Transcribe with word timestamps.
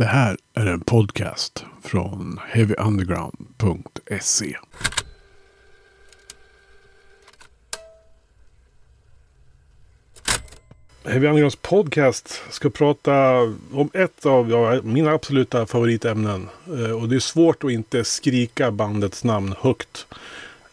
Det 0.00 0.06
här 0.06 0.36
är 0.54 0.66
en 0.66 0.80
podcast 0.80 1.64
från 1.82 2.40
heavyunderground.se. 2.48 4.56
Heavy 11.04 11.26
Undergrounds 11.26 11.56
podcast 11.56 12.42
ska 12.50 12.70
prata 12.70 13.40
om 13.72 13.90
ett 13.92 14.26
av 14.26 14.50
ja, 14.50 14.80
mina 14.82 15.10
absoluta 15.10 15.66
favoritämnen. 15.66 16.48
Eh, 16.66 17.02
och 17.02 17.08
det 17.08 17.16
är 17.16 17.20
svårt 17.20 17.64
att 17.64 17.70
inte 17.70 18.04
skrika 18.04 18.70
bandets 18.70 19.24
namn 19.24 19.54
högt 19.60 20.06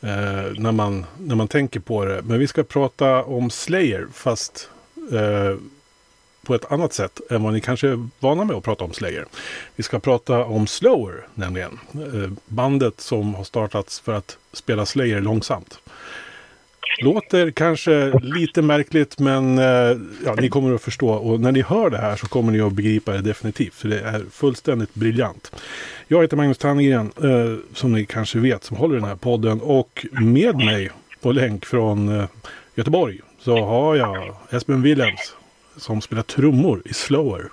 eh, 0.01 0.51
när, 0.57 0.71
man, 0.71 1.05
när 1.17 1.35
man 1.35 1.47
tänker 1.47 1.79
på 1.79 2.05
det. 2.05 2.21
Men 2.23 2.39
vi 2.39 2.47
ska 2.47 2.63
prata 2.63 3.23
om 3.23 3.49
Slayer 3.49 4.07
fast 4.13 4.69
eh, 5.11 5.57
på 6.47 6.55
ett 6.55 6.71
annat 6.71 6.93
sätt 6.93 7.21
än 7.29 7.43
vad 7.43 7.53
ni 7.53 7.61
kanske 7.61 7.87
är 7.87 8.07
vana 8.19 8.43
med 8.43 8.55
att 8.55 8.63
prata 8.63 8.83
om 8.83 8.93
Slayer. 8.93 9.25
Vi 9.75 9.83
ska 9.83 9.99
prata 9.99 10.45
om 10.45 10.67
Slower 10.67 11.27
nämligen. 11.33 11.79
Eh, 11.93 12.31
bandet 12.45 13.01
som 13.01 13.35
har 13.35 13.43
startats 13.43 13.99
för 13.99 14.13
att 14.13 14.37
spela 14.53 14.85
Slayer 14.85 15.21
långsamt. 15.21 15.79
Låter 17.01 17.51
kanske 17.51 18.19
lite 18.19 18.61
märkligt 18.61 19.19
men 19.19 19.57
eh, 19.57 19.97
ja, 20.25 20.35
ni 20.37 20.49
kommer 20.49 20.75
att 20.75 20.81
förstå 20.81 21.09
och 21.09 21.39
när 21.39 21.51
ni 21.51 21.61
hör 21.61 21.89
det 21.89 21.97
här 21.97 22.15
så 22.15 22.27
kommer 22.27 22.51
ni 22.51 22.61
att 22.61 22.73
begripa 22.73 23.11
det 23.11 23.21
definitivt. 23.21 23.73
För 23.73 23.89
det 23.89 23.99
är 23.99 24.25
fullständigt 24.31 24.93
briljant. 24.93 25.51
Jag 26.07 26.21
heter 26.21 26.37
Magnus 26.37 26.57
Tannegren 26.57 27.11
eh, 27.23 27.75
som 27.75 27.93
ni 27.93 28.05
kanske 28.05 28.39
vet 28.39 28.63
som 28.63 28.77
håller 28.77 28.95
den 28.95 29.05
här 29.05 29.15
podden 29.15 29.61
och 29.61 30.05
med 30.11 30.55
mig 30.55 30.89
på 31.21 31.31
länk 31.31 31.65
från 31.65 32.27
Göteborg 32.75 33.19
så 33.39 33.65
har 33.65 33.95
jag 33.95 34.35
Espen 34.49 34.81
Willems 34.81 35.35
som 35.77 36.01
spelar 36.01 36.23
trummor 36.23 36.81
i 36.85 36.93
Slower. 36.93 37.43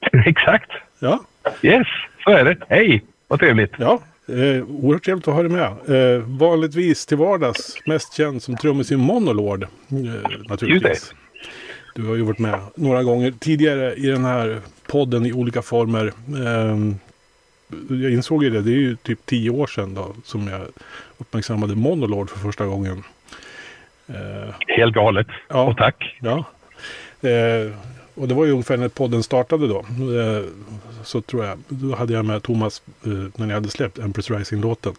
Exakt. 0.26 0.70
Ja. 0.98 1.24
Yes, 1.62 1.86
så 2.24 2.30
är 2.30 2.44
det. 2.44 2.56
Hej, 2.68 3.04
vad 3.28 3.40
trevligt. 3.40 3.72
Ja, 3.78 4.00
eh, 4.28 4.64
oerhört 4.68 5.04
trevligt 5.04 5.28
att 5.28 5.34
ha 5.34 5.42
dig 5.42 5.52
med. 5.52 6.14
Eh, 6.16 6.22
vanligtvis 6.22 7.06
till 7.06 7.16
vardags 7.16 7.76
mest 7.86 8.14
känd 8.14 8.42
som 8.42 8.56
trummis 8.56 8.92
i 8.92 8.96
Monolord. 8.96 9.62
Eh, 9.62 9.68
naturligtvis. 10.48 11.14
Du 11.94 12.06
har 12.06 12.14
ju 12.14 12.22
varit 12.22 12.38
med 12.38 12.60
några 12.74 13.02
gånger 13.02 13.30
tidigare 13.30 13.94
i 13.94 14.06
den 14.06 14.24
här 14.24 14.60
podden 14.86 15.26
i 15.26 15.32
olika 15.32 15.62
former. 15.62 16.12
Eh, 16.28 16.76
jag 18.02 18.12
insåg 18.12 18.44
ju 18.44 18.50
det, 18.50 18.60
det 18.60 18.70
är 18.70 18.74
ju 18.76 18.96
typ 18.96 19.26
tio 19.26 19.50
år 19.50 19.66
sedan 19.66 19.94
då 19.94 20.14
som 20.24 20.48
jag 20.48 20.60
uppmärksammade 21.18 21.74
Monolord 21.74 22.30
för 22.30 22.38
första 22.38 22.66
gången. 22.66 23.04
Eh, 24.08 24.54
Helt 24.66 24.94
galet. 24.94 25.26
Ja. 25.48 25.62
Och 25.62 25.76
tack. 25.76 26.16
Ja. 26.20 26.44
Eh, 27.20 27.72
och 28.14 28.28
det 28.28 28.34
var 28.34 28.44
ju 28.44 28.50
ungefär 28.50 28.76
när 28.76 28.88
podden 28.88 29.22
startade 29.22 29.68
då. 29.68 29.78
Eh, 29.78 30.44
så 31.04 31.20
tror 31.20 31.44
jag. 31.44 31.58
Då 31.68 31.94
hade 31.94 32.12
jag 32.12 32.24
med 32.24 32.42
Thomas 32.42 32.82
eh, 33.04 33.10
när 33.10 33.46
ni 33.46 33.54
hade 33.54 33.68
släppt 33.70 33.98
Empress 33.98 34.30
Rising-låten. 34.30 34.92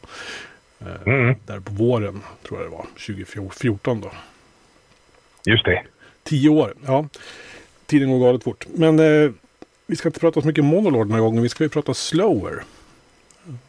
Eh, 0.80 0.88
Mm, 1.06 1.36
Där 1.46 1.60
på 1.60 1.74
våren 1.74 2.22
tror 2.48 2.60
jag 2.62 2.68
det 2.72 2.76
var. 2.76 2.86
2014 3.08 4.02
då. 4.02 4.12
just 5.46 5.66
det. 5.66 5.84
Tio 6.24 6.50
år. 6.50 6.74
Ja. 6.86 7.06
Tiden 7.86 8.10
går 8.12 8.20
galet 8.20 8.44
fort. 8.44 8.66
Men 8.76 9.00
eh, 9.00 9.32
vi 9.88 9.96
ska 9.96 10.10
inte 10.10 10.20
prata 10.20 10.42
så 10.42 10.48
mycket 10.48 10.64
Monolord 10.66 11.08
den 11.08 11.14
här 11.14 11.22
gången. 11.22 11.44
Vi 11.44 11.50
ska 11.50 11.64
ju 11.64 11.70
prata 11.70 11.94
Slower. 11.94 12.64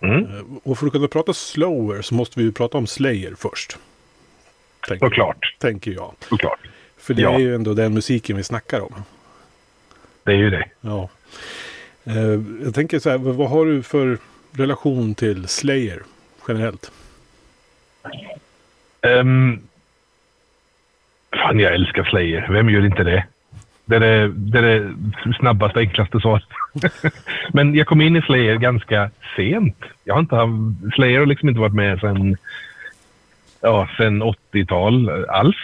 Mm, 0.00 0.24
Eh, 0.24 0.42
och 0.62 0.78
för 0.78 0.86
att 0.86 0.92
kunna 0.92 1.08
prata 1.08 1.32
Slower 1.32 2.02
så 2.02 2.14
måste 2.14 2.38
vi 2.38 2.44
ju 2.44 2.52
prata 2.52 2.78
om 2.78 2.86
Slayer 2.86 3.34
först. 3.38 3.78
Tänker, 4.88 5.06
såklart. 5.06 5.56
tänker 5.58 5.90
jag. 5.90 6.14
Såklart. 6.28 6.58
För 7.02 7.14
det 7.14 7.22
Ja. 7.22 7.34
är 7.34 7.38
ju 7.38 7.54
ändå 7.54 7.74
den 7.74 7.94
musiken 7.94 8.36
vi 8.36 8.42
snackar 8.44 8.80
om. 8.80 8.94
Det 10.24 10.30
är 10.32 10.36
ju 10.36 10.50
det. 10.50 10.64
Ja. 10.80 11.08
Eh, 12.04 12.40
jag 12.64 12.74
tänker 12.74 12.98
så 12.98 13.10
här, 13.10 13.18
vad 13.18 13.50
har 13.50 13.66
du 13.66 13.82
för 13.82 14.18
relation 14.52 15.14
till 15.14 15.48
Slayer 15.48 16.02
generellt? 16.48 16.92
Um, 19.02 19.60
fan, 21.36 21.58
jag 21.58 21.74
älskar 21.74 22.04
Slayer. 22.04 22.48
Vem 22.50 22.70
gör 22.70 22.86
inte 22.86 23.02
det? 23.04 23.24
Det 23.84 23.96
är 23.96 24.00
det, 24.00 24.28
det, 24.28 24.58
är 24.58 24.62
det 24.62 24.94
snabbaste, 25.40 25.78
enklaste 25.78 26.20
svaret. 26.20 26.44
Men 27.52 27.74
jag 27.74 27.86
kom 27.86 28.00
in 28.00 28.16
i 28.16 28.22
Slayer 28.22 28.56
ganska 28.56 29.10
sent. 29.36 29.76
Jag 30.04 30.14
har 30.14 30.20
inte 30.20 30.36
haft, 30.36 30.94
Slayer 30.94 31.18
har 31.18 31.26
liksom 31.26 31.48
inte 31.48 31.60
varit 31.60 31.74
med 31.74 32.00
sedan 32.00 32.36
ja, 33.60 33.88
sen 33.96 34.22
80-tal 34.22 35.24
alls. 35.28 35.56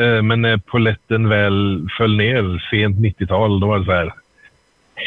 Eh, 0.00 0.22
Men 0.22 0.42
när 0.42 0.56
poletten 0.56 1.28
väl 1.28 1.88
föll 1.98 2.16
ner 2.16 2.64
sent 2.70 2.96
90-tal, 2.96 3.60
då 3.60 3.66
var 3.66 3.78
det 3.78 3.84
så 3.84 3.92
här. 3.92 4.12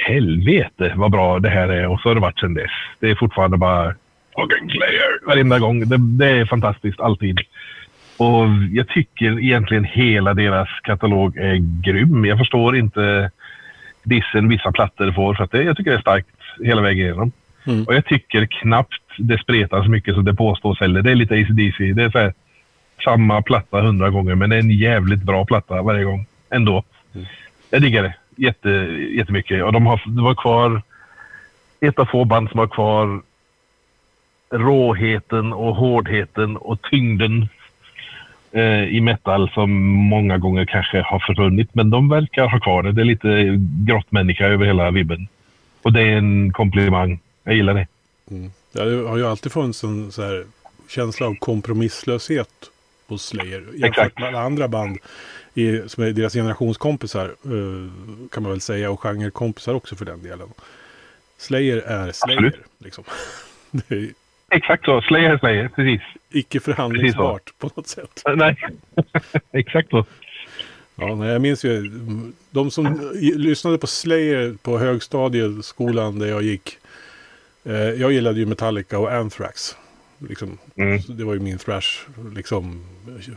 Helvete 0.08 0.94
vad 0.96 1.12
bra 1.12 1.40
det 1.40 1.50
här 1.50 1.70
är. 1.70 1.88
Och 1.88 2.00
så 2.00 2.10
har 2.10 2.16
det 2.16 2.22
varit 2.22 2.40
sedan 2.40 2.54
dess. 2.54 2.72
Det 3.00 3.10
är 3.10 3.16
fortfarande 3.16 3.58
bara 3.58 3.96
fucking 4.36 4.70
Slayer 4.70 5.28
varenda 5.28 5.60
gång. 5.60 5.90
Det, 5.90 5.98
det 5.98 6.30
är 6.30 6.46
fantastiskt 6.46 7.00
alltid. 7.00 7.40
Och 8.18 8.48
jag 8.72 8.88
tycker 8.88 9.40
egentligen 9.40 9.84
hela 9.84 10.34
deras 10.34 10.70
katalog 10.84 11.38
är 11.38 11.82
grym. 11.82 12.26
Jag 12.26 12.38
förstår 12.38 12.78
inte 12.78 13.32
dissen 14.04 14.50
vissa 14.50 14.72
plattor 14.72 15.12
får 15.12 15.34
för 15.34 15.44
att 15.44 15.52
det, 15.52 15.64
jag 15.64 15.78
tycker 15.78 15.92
det 15.92 15.98
är 15.98 16.02
starkt 16.02 16.28
hela 16.64 16.82
vägen 16.82 17.06
igenom. 17.06 17.32
Mm. 17.68 17.84
Och 17.84 17.96
jag 17.96 18.06
tycker 18.06 18.46
knappt 18.46 19.04
det 19.18 19.38
spretar 19.38 19.84
så 19.84 19.90
mycket 19.90 20.16
som 20.16 20.26
det 20.26 20.34
påstås 20.34 20.80
heller. 20.80 21.02
Det 21.02 21.12
är 21.12 21.16
lite 21.16 21.36
AC/DC. 21.36 21.94
Det 21.94 22.04
är 22.04 22.10
så 22.10 22.20
här, 22.20 22.34
samma 23.04 23.42
platta 23.42 23.82
hundra 23.82 24.10
gånger 24.10 24.36
men 24.36 24.50
det 24.50 24.56
är 24.56 24.60
en 24.60 24.72
jävligt 24.72 25.24
bra 25.24 25.46
platta 25.46 25.82
varje 25.82 26.04
gång 26.04 26.26
ändå. 26.50 26.84
Mm. 27.14 27.28
Jag 27.70 27.82
diggar 27.82 28.04
det 28.04 28.14
jätte, 28.36 28.70
jättemycket. 29.18 29.64
Och 29.64 29.74
de 29.74 29.86
har 29.86 30.02
det 30.06 30.22
var 30.22 30.36
kvar 30.36 30.82
ett 31.80 32.00
av 32.00 32.06
få 32.06 32.26
band 32.26 32.50
som 32.50 32.60
har 32.60 32.68
kvar 32.68 33.22
råheten 34.50 35.54
och 35.54 35.76
hårdheten 35.76 36.58
och 36.58 36.82
tyngden 36.82 37.48
eh, 38.52 38.84
i 38.84 39.02
metal 39.02 39.50
som 39.50 39.72
många 39.84 40.38
gånger 40.38 40.66
kanske 40.66 41.02
har 41.02 41.20
försvunnit. 41.20 41.70
Men 41.74 41.90
de 41.90 42.10
verkar 42.10 42.48
ha 42.48 42.60
kvar 42.60 42.84
det. 42.84 42.92
Det 42.92 43.02
är 43.02 43.06
lite 43.06 43.60
grottmänniska 43.88 44.46
över 44.46 44.66
hela 44.66 44.92
vibben. 44.92 45.28
Och 45.82 45.94
det 45.94 46.02
är 46.02 46.18
en 46.18 46.54
komplimang. 46.54 47.20
Jag 47.44 47.56
gillar 47.56 47.74
det. 47.74 47.88
Mm. 48.32 48.52
Ja, 48.72 48.86
det 48.86 49.08
har 49.08 49.18
ju 49.18 49.28
alltid 49.28 49.52
funnits 49.52 49.84
en 49.84 50.12
så 50.12 50.22
här 50.22 50.46
känsla 50.90 51.28
av 51.28 51.36
kompromisslöshet 51.36 52.50
hos 53.12 53.26
Slayer. 53.26 53.66
Jämfört 53.76 54.20
med 54.20 54.28
alla 54.28 54.42
andra 54.42 54.68
band 54.68 54.98
i, 55.54 55.82
som 55.88 56.04
är 56.04 56.12
deras 56.12 56.34
generationskompisar. 56.34 57.26
eh, 57.26 57.92
kan 58.32 58.44
man 58.44 58.52
väl 58.52 58.62
säga. 58.62 58.92
Och 58.92 59.00
genrekompisar 59.02 59.74
också 59.74 59.96
för 59.96 60.06
den 60.06 60.24
delen. 60.24 60.48
Slayer 61.38 61.78
är 61.78 62.12
Slayer. 62.12 62.38
Absolut. 62.38 62.56
Liksom. 62.78 63.04
Är 63.88 64.10
Exakt 64.50 64.86
så. 64.86 65.02
Slayer, 65.02 65.38
Slayer. 65.38 65.68
Precis. 65.76 66.02
icke 66.30 66.60
förhandlingsbart 66.60 67.54
på 67.60 67.72
något 67.76 67.88
sätt. 67.88 68.22
Nej. 68.36 68.56
Exakt 69.52 69.90
så. 69.90 70.06
Ja, 70.96 71.16
nej, 71.16 71.30
jag 71.30 71.42
minns 71.42 71.66
ju 71.66 71.92
de 72.52 72.72
som 72.72 73.12
lyssnade 73.22 73.78
på 73.78 73.88
Slayer 73.88 74.56
på 74.62 74.78
högstadieskolan 74.78 76.20
där 76.20 76.28
jag 76.28 76.42
gick. 76.44 76.78
Eh, 77.64 77.74
jag 77.74 78.12
gillade 78.12 78.40
ju 78.40 78.46
Metallica 78.46 79.00
och 79.00 79.12
Anthrax. 79.14 79.76
Liksom, 80.30 80.58
Mm. 80.76 81.00
Det 81.08 81.24
var 81.24 81.34
ju 81.34 81.40
min 81.40 81.58
thrash 81.58 82.00
liksom, 82.36 82.86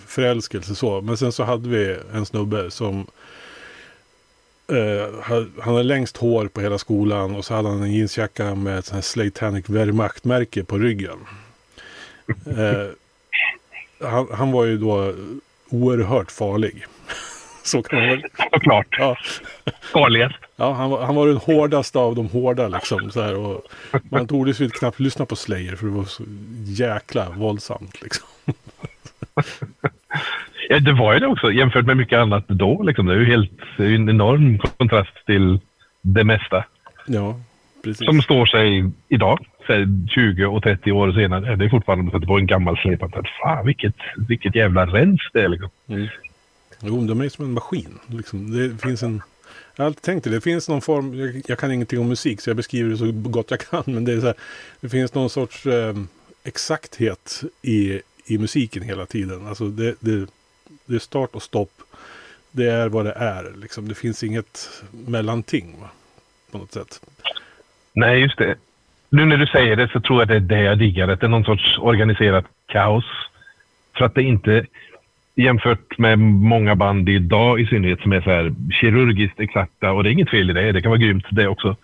förälskelse 0.06 0.74
så. 0.74 1.00
Men 1.00 1.16
sen 1.16 1.32
så 1.32 1.44
hade 1.44 1.68
vi 1.68 1.96
en 2.14 2.26
snubbe 2.26 2.70
som 2.70 3.06
ha- 5.22 5.46
han 5.60 5.74
hade 5.74 5.82
längst 5.82 6.16
hår 6.16 6.48
på 6.48 6.60
hela 6.60 6.78
skolan 6.78 7.34
och 7.34 7.44
så 7.44 7.54
hade 7.54 7.68
han 7.68 7.82
en 7.82 7.92
jeansjacka 7.92 8.54
med 8.54 8.78
ett 8.78 8.84
sånt 8.86 8.94
här 8.94 9.02
Slatanic 9.02 9.68
Wehrmacht-märke 9.68 10.64
på 10.64 10.78
ryggen. 10.78 11.18
Eh, 12.46 12.88
han, 14.10 14.28
han 14.32 14.52
var 14.52 14.64
ju 14.64 14.78
då 14.78 15.14
oerhört 15.68 16.30
farlig. 16.30 16.86
Så 17.64 17.82
kan 17.82 17.98
man 17.98 18.08
väl... 18.08 18.22
Såklart. 18.52 18.86
Ja, 18.90 19.16
Farligast. 19.92 20.36
Ja 20.56 20.72
han, 20.72 20.90
var, 20.90 21.04
han 21.06 21.14
var 21.14 21.26
den 21.26 21.36
hårdaste 21.36 21.98
av 21.98 22.14
de 22.14 22.28
hårda 22.28 22.68
liksom. 22.68 23.10
Så 23.10 23.22
här, 23.22 23.36
och 23.36 23.62
man 24.10 24.26
tog 24.26 24.48
ju 24.48 24.70
knappt 24.70 25.00
lyssna 25.00 25.26
på 25.26 25.36
Slayer 25.36 25.76
för 25.76 25.86
det 25.86 25.92
var 25.92 26.04
så 26.04 26.22
jäkla 26.64 27.30
våldsamt 27.30 28.02
liksom. 28.02 28.26
Ja, 30.68 30.80
det 30.80 30.92
var 30.92 31.14
ju 31.14 31.20
det 31.20 31.26
också 31.26 31.52
jämfört 31.52 31.86
med 31.86 31.96
mycket 31.96 32.18
annat 32.18 32.44
då. 32.48 32.82
Liksom. 32.82 33.06
Det 33.06 33.14
är 33.14 33.18
ju 33.18 33.24
helt, 33.24 33.50
det 33.76 33.84
är 33.84 33.94
en 33.94 34.08
enorm 34.08 34.58
kontrast 34.58 35.26
till 35.26 35.60
det 36.02 36.24
mesta 36.24 36.64
Ja, 37.06 37.40
precis. 37.84 38.06
som 38.06 38.22
står 38.22 38.46
sig 38.46 38.90
idag. 39.08 39.46
Så 39.66 39.72
här 39.72 40.08
20 40.08 40.44
och 40.44 40.62
30 40.62 40.92
år 40.92 41.12
senare. 41.12 41.56
Det 41.56 41.64
är 41.64 41.68
fortfarande 41.68 42.06
att 42.06 42.12
sätta 42.12 42.26
på 42.26 42.38
en 42.38 42.46
gammal 42.46 42.76
släpande. 42.78 43.22
Fan 43.42 43.66
vilket, 43.66 43.94
vilket 44.28 44.54
jävla 44.54 44.86
rens 44.86 45.20
det 45.32 45.40
är 45.42 45.48
liksom. 45.48 45.70
Mm. 45.88 46.08
Jo, 46.80 47.06
de 47.06 47.20
är 47.20 47.28
som 47.28 47.44
en 47.44 47.52
maskin. 47.52 47.98
Liksom. 48.06 48.50
Det 48.52 48.82
finns 48.82 49.02
en... 49.02 49.22
Jag 49.76 49.84
har 49.84 49.86
alltid 49.86 50.02
tänkt 50.02 50.24
det. 50.24 50.30
Det 50.30 50.40
finns 50.40 50.68
någon 50.68 50.80
form... 50.80 51.14
Jag, 51.14 51.42
jag 51.46 51.58
kan 51.58 51.72
ingenting 51.72 52.00
om 52.00 52.08
musik 52.08 52.40
så 52.40 52.50
jag 52.50 52.56
beskriver 52.56 52.90
det 52.90 52.96
så 52.96 53.12
gott 53.12 53.50
jag 53.50 53.60
kan. 53.60 53.82
Men 53.86 54.04
det 54.04 54.12
är 54.12 54.20
så 54.20 54.26
här, 54.26 54.36
Det 54.80 54.88
finns 54.88 55.14
någon 55.14 55.30
sorts 55.30 55.66
eh, 55.66 55.94
exakthet 56.44 57.42
i, 57.62 58.00
i 58.26 58.38
musiken 58.38 58.82
hela 58.82 59.06
tiden. 59.06 59.46
Alltså 59.46 59.68
det, 59.68 59.94
det, 60.00 60.26
det 60.86 60.94
är 60.94 60.98
start 60.98 61.30
och 61.32 61.42
stopp. 61.42 61.72
Det 62.50 62.70
är 62.70 62.88
vad 62.88 63.04
det 63.04 63.12
är. 63.12 63.52
Liksom. 63.56 63.88
Det 63.88 63.94
finns 63.94 64.24
inget 64.24 64.82
mellanting. 64.90 65.76
Va? 65.80 65.90
på 66.54 66.58
något 66.58 66.72
sätt. 66.72 67.00
Nej, 67.92 68.20
just 68.20 68.38
det. 68.38 68.54
Nu 69.08 69.24
när 69.24 69.36
du 69.36 69.46
säger 69.46 69.76
det 69.76 69.88
så 69.88 70.00
tror 70.00 70.20
jag 70.20 70.28
det 70.28 70.36
är 70.36 70.40
det 70.40 70.62
jag 70.62 70.78
diggar. 70.78 71.08
Att 71.08 71.20
det 71.20 71.26
är 71.26 71.36
någon 71.36 71.44
sorts 71.44 71.78
organiserat 71.78 72.44
kaos. 72.66 73.04
För 73.96 74.04
att 74.04 74.14
det 74.14 74.22
inte, 74.22 74.66
jämfört 75.34 75.98
med 75.98 76.18
många 76.18 76.74
band 76.74 77.08
idag 77.08 77.60
i 77.60 77.66
synnerhet 77.66 78.00
som 78.00 78.12
är 78.12 78.20
så 78.20 78.30
här 78.30 78.54
kirurgiskt 78.80 79.40
exakta, 79.40 79.92
och 79.92 80.02
det 80.02 80.08
är 80.08 80.12
inget 80.12 80.30
fel 80.30 80.50
i 80.50 80.52
det, 80.52 80.72
det 80.72 80.82
kan 80.82 80.90
vara 80.90 81.00
grymt 81.00 81.26
det 81.30 81.48
också. 81.48 81.76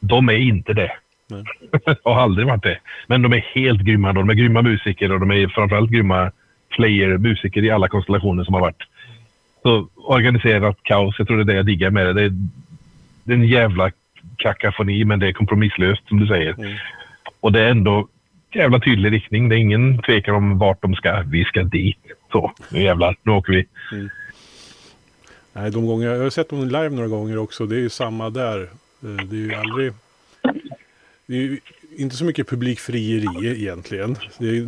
De 0.00 0.28
är 0.28 0.36
inte 0.36 0.72
det. 0.72 0.92
Nej. 1.30 1.44
har 2.04 2.20
aldrig 2.20 2.46
varit 2.46 2.62
det. 2.62 2.78
Men 3.06 3.22
de 3.22 3.32
är 3.32 3.44
helt 3.54 3.80
grymma. 3.80 4.12
De 4.12 4.30
är 4.30 4.34
grymma 4.34 4.62
musiker 4.62 5.12
och 5.12 5.20
de 5.20 5.30
är 5.30 5.48
framförallt 5.48 5.90
grymma 5.90 6.30
Slayer-musiker 6.76 7.64
i 7.64 7.70
alla 7.70 7.88
konstellationer 7.88 8.44
som 8.44 8.54
har 8.54 8.60
varit. 8.60 8.82
Så 9.62 9.88
organiserat 9.94 10.78
kaos, 10.82 11.14
jag 11.18 11.26
tror 11.26 11.36
det 11.36 11.42
är 11.42 11.44
det 11.44 11.54
jag 11.54 11.66
diggar 11.66 11.90
med 11.90 12.06
det. 12.06 12.12
Det 12.12 12.22
är, 12.22 12.32
det 13.24 13.32
är 13.32 13.36
en 13.36 13.48
jävla 13.48 13.90
kakafoni, 14.36 15.04
men 15.04 15.18
det 15.18 15.28
är 15.28 15.32
kompromisslöst 15.32 16.08
som 16.08 16.20
du 16.20 16.26
säger. 16.26 16.54
Mm. 16.58 16.76
Och 17.40 17.52
det 17.52 17.60
är 17.60 17.70
ändå 17.70 18.08
jävla 18.52 18.80
tydlig 18.80 19.12
riktning. 19.12 19.48
Det 19.48 19.56
är 19.56 19.58
ingen 19.58 20.02
tvekan 20.02 20.34
om 20.34 20.58
vart 20.58 20.82
de 20.82 20.94
ska. 20.94 21.22
Vi 21.26 21.44
ska 21.44 21.62
dit. 21.62 21.98
Så, 22.32 22.52
nu 22.70 22.82
jävlar, 22.82 23.16
nu 23.22 23.32
åker 23.32 23.52
vi. 23.52 23.66
Nej, 25.52 25.70
de 25.70 25.86
gånger, 25.86 26.08
jag 26.08 26.22
har 26.22 26.30
sett 26.30 26.48
dem 26.50 26.64
live 26.64 26.88
några 26.88 27.08
gånger 27.08 27.38
också. 27.38 27.66
Det 27.66 27.76
är 27.76 27.80
ju 27.80 27.88
samma 27.88 28.30
där. 28.30 28.60
Eh, 29.02 29.24
Det 29.26 29.36
är 29.36 29.40
ju 29.40 29.54
aldrig... 29.54 29.92
Det 31.26 31.34
är 31.34 31.40
ju 31.40 31.58
inte 31.96 32.16
så 32.16 32.24
mycket 32.24 32.48
publikfrieri 32.48 33.60
egentligen. 33.60 34.16
Det 34.38 34.48
är 34.48 34.64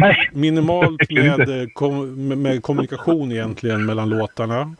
Nej, 0.00 0.30
minimalt 0.32 1.10
med, 1.10 1.60
eh, 1.60 1.66
kom, 1.72 2.28
med, 2.42 2.62
kommunikation 2.62 3.32
egentligen 3.32 3.86
mellan 3.86 4.08
låtarna. 4.08 4.74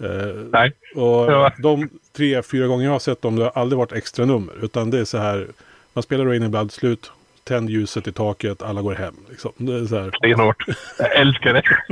Eh, 0.00 0.36
nej. 0.52 0.72
och 0.94 1.50
de 1.62 1.88
tre, 2.16 2.42
fyra 2.42 2.66
gånger 2.66 2.84
jag 2.84 2.92
har 2.92 2.98
sett 2.98 3.22
dem, 3.22 3.36
det 3.36 3.42
har 3.44 3.52
aldrig 3.54 3.78
varit 3.78 3.92
extra 3.92 4.24
nummer. 4.24 4.54
Utan 4.62 4.90
det 4.90 4.98
är 4.98 5.04
så 5.04 5.18
här, 5.18 5.46
man 5.92 6.02
spelar 6.02 6.24
Rain 6.24 6.42
in 6.42 6.50
Blood, 6.50 6.72
slut, 6.72 7.12
tänd 7.44 7.70
ljuset 7.70 8.08
i 8.08 8.12
taket, 8.12 8.62
alla 8.62 8.82
går 8.82 8.94
hem. 8.94 9.14
Liksom. 9.30 9.52
Det 9.56 9.74
är 9.74 9.86
så 9.86 10.00
här, 10.00 10.10
Stenhårt. 10.18 10.64
Jag 10.98 11.16
älskar 11.16 11.54
det. 11.54 11.62
klart. 11.62 11.86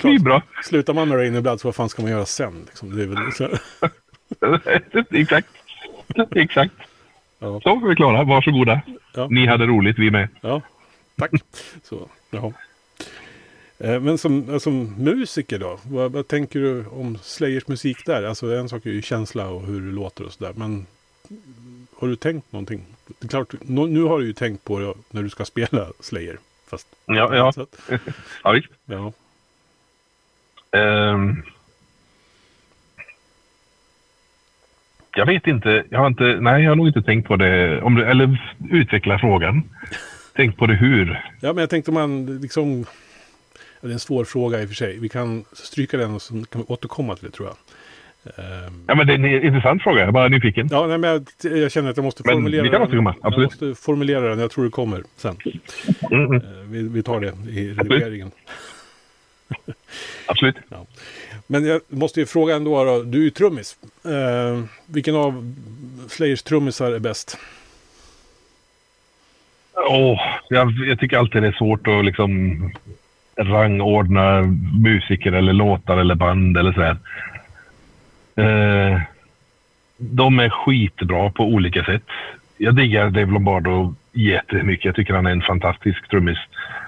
Svinbra. 0.00 0.42
slutar 0.64 0.94
man 0.94 1.08
med 1.08 1.18
Rain 1.18 1.36
in 1.36 1.42
Blood, 1.42 1.60
så 1.60 1.68
vad 1.68 1.74
fan 1.74 1.88
ska 1.88 2.02
man 2.02 2.10
göra 2.10 2.26
sen? 2.26 2.62
Liksom? 2.66 2.96
Det 2.96 3.02
är 3.02 3.06
väl 3.06 3.32
så 3.32 3.48
Exakt. 5.16 5.48
Exakt. 6.36 6.74
ja, 7.38 7.60
Så 7.60 7.76
är 7.84 7.88
vi 7.88 7.94
klara. 7.96 8.24
Varsågoda. 8.24 8.80
Ja. 9.14 9.28
Ni 9.30 9.46
hade 9.46 9.66
roligt, 9.66 9.98
vi 9.98 10.10
med. 10.10 10.28
ja, 10.40 10.62
tack. 11.16 11.30
Så, 11.82 12.08
ja. 12.30 12.52
Eh, 13.78 14.00
Men 14.00 14.18
som, 14.18 14.60
som 14.60 14.94
musiker 15.04 15.58
då, 15.58 15.78
vad, 15.84 16.12
vad 16.12 16.28
tänker 16.28 16.60
du 16.60 16.86
om 16.86 17.18
Slayers 17.22 17.68
musik 17.68 18.06
där? 18.06 18.22
Alltså 18.22 18.54
en 18.56 18.68
sak 18.68 18.86
är 18.86 18.90
ju 18.90 19.02
känsla 19.02 19.48
och 19.48 19.66
hur 19.66 19.80
det 19.80 19.92
låter 19.92 20.24
och 20.24 20.32
sådär. 20.32 20.52
Men 20.56 20.86
har 21.98 22.08
du 22.08 22.16
tänkt 22.16 22.52
någonting? 22.52 22.84
Det 23.06 23.24
är 23.26 23.28
klart, 23.28 23.54
nu 23.60 24.02
har 24.02 24.18
du 24.18 24.26
ju 24.26 24.32
tänkt 24.32 24.64
på 24.64 24.78
det 24.78 24.94
när 25.10 25.22
du 25.22 25.30
ska 25.30 25.44
spela 25.44 25.86
Slayer. 26.00 26.38
Fast, 26.66 26.86
Ja, 27.06 27.36
ja. 27.36 27.52
Så 27.52 27.62
att, 27.62 27.76
ja 28.44 28.52
visst. 28.52 28.68
ja. 28.84 29.12
Ehm. 30.78 31.42
jag 35.14 35.26
vet 35.26 35.46
inte. 35.46 35.84
Jag 35.90 35.98
har 35.98 36.06
inte. 36.06 36.24
Nej, 36.24 36.62
jag 36.62 36.70
har 36.70 36.76
nog 36.76 36.86
inte 36.88 37.02
tänkt 37.02 37.28
på 37.28 37.36
det. 37.36 37.82
Om 37.82 37.94
du, 37.94 38.04
eller 38.04 38.54
utveckla 38.70 39.18
frågan. 39.18 39.62
Tänk 40.36 40.56
på 40.56 40.66
det 40.66 40.74
hur. 40.74 41.24
ja, 41.40 41.52
men 41.52 41.58
jag 41.62 41.70
tänkte 41.70 41.92
man 41.92 42.40
liksom... 42.40 42.84
Det 43.80 43.88
är 43.88 43.92
en 43.92 44.00
svår 44.00 44.24
fråga 44.24 44.62
i 44.62 44.64
och 44.64 44.68
för 44.68 44.74
sig. 44.74 44.98
Vi 44.98 45.08
kan 45.08 45.44
stryka 45.52 45.96
den 45.96 46.14
och 46.14 46.22
så 46.22 46.44
kan 46.44 46.60
vi 46.60 46.64
återkomma 46.68 47.16
till 47.16 47.24
det 47.26 47.30
tror 47.36 47.48
jag. 47.48 47.56
Ja, 48.86 48.94
men 48.94 49.06
det 49.06 49.12
är 49.12 49.18
en 49.18 49.44
intressant 49.44 49.82
fråga. 49.82 50.00
Jag 50.00 50.08
är 50.08 50.12
bara 50.12 50.28
nyfiken. 50.28 50.68
Ja, 50.70 50.86
nej, 50.86 50.98
men 50.98 51.10
jag, 51.10 51.52
jag 51.58 51.72
känner 51.72 51.90
att 51.90 51.96
jag 51.96 52.04
måste 52.04 52.22
Men 52.26 52.34
formulera 52.34 52.62
kan 52.68 52.90
den. 52.90 53.04
Jag 53.04 53.14
absolut. 53.20 53.60
måste 53.60 53.82
formulera 53.82 54.28
den. 54.28 54.38
Jag 54.38 54.50
tror 54.50 54.64
det 54.64 54.70
kommer 54.70 55.02
sen. 55.16 55.36
Mm, 56.10 56.24
mm, 56.26 56.36
Eh, 56.36 56.42
Vi, 56.68 56.82
vi 56.88 57.02
tar 57.02 57.20
det 57.20 57.32
i 57.50 57.72
redigeringen. 57.72 58.30
absolut. 60.26 60.56
Men 61.46 61.66
jag 61.66 61.80
måste 61.88 62.20
ju 62.20 62.26
fråga 62.26 62.54
ändå 62.56 62.84
då. 62.84 63.02
Du 63.02 63.18
är 63.18 63.22
ju 63.22 63.30
trummis. 63.30 63.76
Eh, 64.04 64.62
vilken 64.86 65.14
av 65.16 65.54
Slayers 66.08 66.42
trummisar 66.42 66.92
är 66.92 66.98
bäst? 66.98 67.38
Åh, 69.90 70.20
jag, 70.48 70.70
jag 70.88 70.98
tycker 70.98 71.16
alltid 71.18 71.42
det 71.42 71.48
är 71.48 71.52
svårt 71.52 71.86
att 71.86 72.04
liksom 72.04 72.58
rangordna 73.36 74.42
musiker 74.82 75.32
eller 75.32 75.52
låtar 75.52 75.96
eller 75.98 76.14
band 76.14 76.56
eller 76.56 76.72
sådär. 76.72 76.96
Eh, 78.38 79.00
de 79.96 80.38
är 80.38 80.48
skitbra 80.48 81.30
på 81.30 81.44
olika 81.44 81.84
sätt. 81.84 82.04
Jag 82.56 82.76
diggar 82.76 83.10
Dave 83.10 83.32
Lombardo 83.32 83.94
jättemycket. 84.12 84.84
Jag 84.84 84.94
tycker 84.94 85.14
han 85.14 85.26
är 85.26 85.30
en 85.30 85.42
fantastisk 85.42 86.08
trummis. 86.08 86.38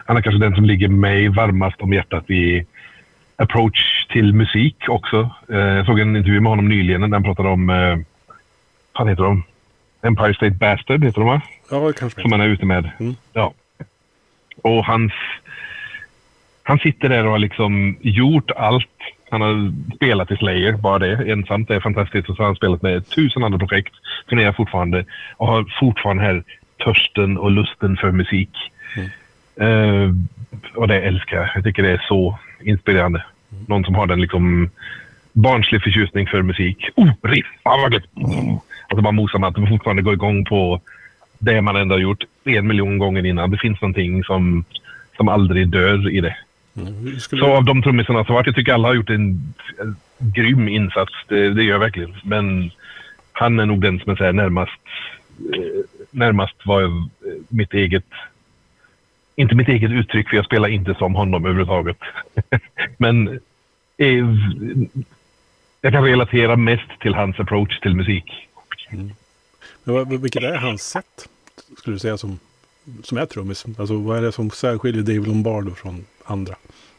Han 0.06 0.17
är 0.17 0.23
kanske 0.23 0.41
den 0.41 0.55
som 0.55 0.64
ligger 0.64 0.88
mig 0.88 1.29
varmast 1.29 1.81
om 1.81 1.93
hjärtat 1.93 2.31
i 2.31 2.67
approach 3.37 4.06
till 4.08 4.35
musik 4.35 4.76
också. 4.88 5.31
Eh, 5.49 5.58
jag 5.58 5.87
såg 5.87 6.00
en 6.00 6.17
intervju 6.17 6.41
med 6.41 6.50
honom 6.50 6.69
nyligen 6.69 7.00
där 7.00 7.08
han 7.08 7.23
pratade 7.23 7.49
om, 7.49 7.70
eh, 7.70 7.99
vad 8.93 9.08
heter 9.08 9.23
de? 9.23 9.43
Empire 10.02 10.35
State 10.35 10.50
Bastard 10.50 11.05
heter 11.05 11.20
de 11.20 11.26
va? 11.26 11.43
Ja, 11.70 11.93
kanske 11.93 12.20
som 12.20 12.32
han 12.32 12.41
är 12.41 12.47
ute 12.47 12.67
med. 12.67 12.91
Mm. 13.00 13.14
Ja. 13.32 13.52
Och 14.62 14.85
hans... 14.85 15.12
Han 16.62 16.79
sitter 16.79 17.08
där 17.08 17.25
och 17.25 17.31
har 17.31 17.38
liksom 17.38 17.97
gjort 18.00 18.50
allt. 18.50 18.87
Han 19.31 19.41
har 19.41 19.73
spelat 19.97 20.31
i 20.31 20.37
Slayer, 20.37 20.73
bara 20.73 20.99
det 20.99 21.32
ensamt. 21.32 21.69
Det 21.69 21.75
är 21.75 21.81
fantastiskt. 21.81 22.29
Och 22.29 22.37
så 22.37 22.43
har 22.43 22.47
han 22.47 22.56
spelat 22.56 22.82
med 22.82 23.09
tusen 23.09 23.44
andra 23.44 23.59
projekt. 23.59 23.94
Turnerar 24.29 24.53
fortfarande 24.53 25.05
och 25.37 25.47
har 25.47 25.65
fortfarande 25.81 26.23
här 26.23 26.44
törsten 26.85 27.38
och 27.38 27.50
lusten 27.50 27.97
för 27.97 28.11
musik. 28.11 28.50
Eh, 29.61 30.15
och 30.75 30.88
det 30.88 31.00
älskar 31.00 31.37
jag. 31.37 31.49
Jag 31.55 31.65
tycker 31.65 31.82
det 31.82 31.91
är 31.91 32.05
så 32.09 32.38
inspirerande. 32.62 33.25
Någon 33.67 33.85
som 33.85 33.94
har 33.94 34.06
den 34.06 34.21
liksom 34.21 34.71
barnslig 35.33 35.83
förtjusning 35.83 36.26
för 36.26 36.43
musik. 36.43 36.88
Oh, 36.97 37.11
riff! 37.23 37.47
Ah, 37.62 37.76
vad 37.76 37.93
gött! 37.93 38.05
Och 38.91 38.97
så 38.97 39.03
bara 39.03 39.12
mosar 39.12 39.38
man 39.38 39.49
att 39.50 39.56
man 39.56 39.69
fortfarande 39.69 40.03
går 40.03 40.15
igång 40.15 40.44
på 40.44 40.81
det 41.38 41.61
man 41.61 41.76
ändå 41.76 41.94
har 41.94 42.00
gjort 42.00 42.25
en 42.44 42.67
miljon 42.67 42.99
gånger 42.99 43.26
innan. 43.26 43.50
Det 43.50 43.59
finns 43.59 43.81
någonting 43.81 44.25
som, 44.25 44.65
som 45.17 45.29
aldrig 45.29 45.69
dör 45.69 46.11
i 46.11 46.21
det. 46.21 46.37
Mm. 46.87 47.21
Skulle 47.21 47.43
Så 47.43 47.53
av 47.56 47.65
de 47.65 47.82
trummisarna 47.82 48.25
som 48.25 48.35
varit, 48.35 48.47
jag 48.47 48.55
tycker 48.56 48.73
alla 48.73 48.88
har 48.88 48.94
gjort 48.94 49.11
en, 49.11 49.55
grym 50.19 50.69
insats. 50.69 51.12
Det, 51.29 51.50
det 51.55 51.62
gör 51.62 51.73
jag 51.73 51.79
verkligen. 51.79 52.17
Men 52.25 52.71
han 53.32 53.61
är 53.61 53.67
nog 53.67 53.81
den 53.81 53.99
som 54.00 54.12
är 54.12 54.17
här 54.17 54.32
närmast, 54.32 54.81
eh, 55.54 55.85
närmast 56.11 56.54
var 56.64 56.83
eh, 56.83 56.90
mitt 57.49 57.75
eget, 57.75 58.04
inte 59.37 59.54
mitt 59.54 59.69
eget 59.69 59.90
uttryck 59.90 60.28
för 60.28 60.37
jag 60.37 60.45
spelar 60.45 60.69
inte 60.69 60.95
som 60.95 61.14
honom 61.14 61.45
överhuvudtaget. 61.45 61.99
Men 62.99 63.28
eh, 63.97 64.25
jag 65.81 65.93
kan 65.93 66.04
relatera 66.04 66.57
mest 66.57 67.00
till 67.00 67.14
hans 67.14 67.40
approach 67.40 67.81
till 67.81 67.95
musik. 67.97 68.49
Men 68.90 69.14
vad- 69.95 70.21
vilket 70.23 70.43
är 70.43 70.57
hans 70.57 70.83
sätt? 70.83 71.28
Skulle 71.78 71.95
du 71.97 71.99
säga 72.00 72.19
som, 72.19 72.38
som 73.02 73.19
är 73.19 73.26
trummis? 73.26 73.64
Alltså 73.78 73.99
vad 73.99 74.19
är 74.19 74.23
det 74.23 74.33
som 74.33 74.50
särskiljer 74.50 75.02
Dave 75.02 75.26
Lombardo 75.28 75.75
från 75.75 76.04
andra? 76.30 76.54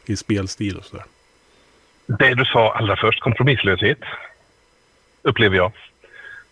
I 0.06 0.16
spelstil 0.16 0.76
och 0.76 0.84
sådär. 0.84 1.04
Det 2.06 2.34
du 2.34 2.44
sa 2.44 2.72
allra 2.72 2.96
först, 2.96 3.20
kompromisslöshet, 3.20 3.98
upplever 5.22 5.56
jag. 5.56 5.72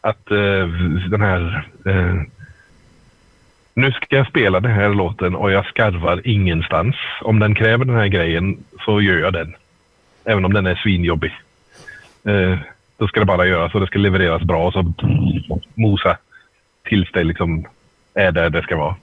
Att 0.01 0.31
eh, 0.31 0.69
den 1.11 1.21
här... 1.21 1.69
Eh, 1.87 2.23
nu 3.75 3.93
ska 3.93 4.17
jag 4.17 4.29
spela 4.29 4.61
den 4.61 4.73
här 4.73 4.89
låten 4.89 5.35
och 5.35 5.53
jag 5.53 5.67
skarvar 5.67 6.23
ingenstans. 6.25 6.97
Om 7.21 7.39
den 7.39 7.55
kräver 7.55 7.85
den 7.85 7.97
här 7.97 8.09
grejen 8.09 8.65
så 8.85 9.01
gör 9.01 9.19
jag 9.19 9.33
den. 9.33 9.55
Även 10.25 10.45
om 10.45 10.53
den 10.53 10.67
är 10.67 10.75
svinjobbig. 10.75 11.33
Eh, 12.25 12.59
då 12.97 13.09
ska 13.09 13.21
det 13.21 13.27
bara 13.27 13.47
göras 13.47 13.75
och 13.75 13.81
det 13.81 13.87
ska 13.87 13.99
levereras 13.99 14.43
bra 14.43 14.67
och 14.67 14.73
så 14.73 14.95
mosa 15.75 16.19
tills 16.85 17.13
det 17.13 17.25
liksom 17.25 17.67
är 18.15 18.33
där 18.33 18.51
det 18.51 18.63
ska 18.63 18.77
vara. 18.77 18.97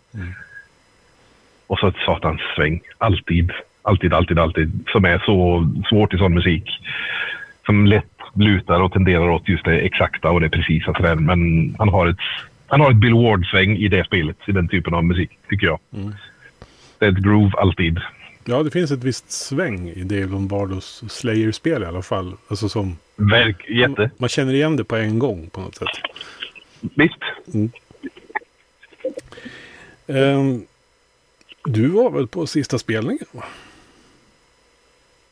Och 1.67 1.79
så 1.79 1.87
ett 1.87 2.05
satans 2.05 2.41
sväng. 2.55 2.81
Alltid. 2.97 3.51
Alltid, 3.87 4.13
alltid, 4.13 4.39
alltid. 4.39 4.85
Som 4.91 5.05
är 5.05 5.19
så 5.19 5.67
svårt 5.89 6.13
i 6.13 6.17
sån 6.17 6.33
musik. 6.33 6.63
Som 7.65 7.85
lätt 7.85 8.05
lutar 8.33 8.81
och 8.81 8.91
tenderar 8.91 9.29
åt 9.29 9.49
just 9.49 9.65
det 9.65 9.79
exakta 9.79 10.29
och 10.31 10.41
det 10.41 10.49
precisa. 10.49 10.93
Sådär. 10.93 11.15
Men 11.15 11.75
han 11.79 11.89
har 11.89 12.07
ett, 12.07 12.17
han 12.67 12.81
har 12.81 12.91
ett 12.91 12.97
Bill 12.97 13.13
Ward-sväng 13.13 13.77
i 13.77 13.87
det 13.87 14.05
spelet. 14.05 14.37
I 14.47 14.51
den 14.51 14.67
typen 14.67 14.93
av 14.93 15.03
musik, 15.03 15.29
tycker 15.49 15.67
jag. 15.67 15.79
Mm. 15.95 16.13
Det 16.99 17.05
är 17.05 17.11
ett 17.11 17.17
groove 17.17 17.51
alltid. 17.57 17.99
Ja, 18.45 18.63
det 18.63 18.71
finns 18.71 18.91
ett 18.91 19.03
visst 19.03 19.31
sväng 19.31 19.89
i 19.89 20.03
Dave 20.03 20.25
Lombardos 20.25 21.03
Slayer-spel 21.09 21.83
i 21.83 21.85
alla 21.85 22.01
fall. 22.01 22.33
Alltså 22.47 22.69
som... 22.69 22.97
Verk, 23.15 23.69
jätte. 23.69 24.09
Man 24.17 24.29
känner 24.29 24.53
igen 24.53 24.75
det 24.75 24.83
på 24.83 24.95
en 24.95 25.19
gång 25.19 25.49
på 25.49 25.61
något 25.61 25.75
sätt. 25.75 25.87
Visst. 26.81 27.17
Ehm, 30.07 30.61
du 31.65 31.87
var 31.87 32.11
väl 32.11 32.27
på 32.27 32.47
sista 32.47 32.77
spelningen? 32.77 33.25
va? 33.31 33.43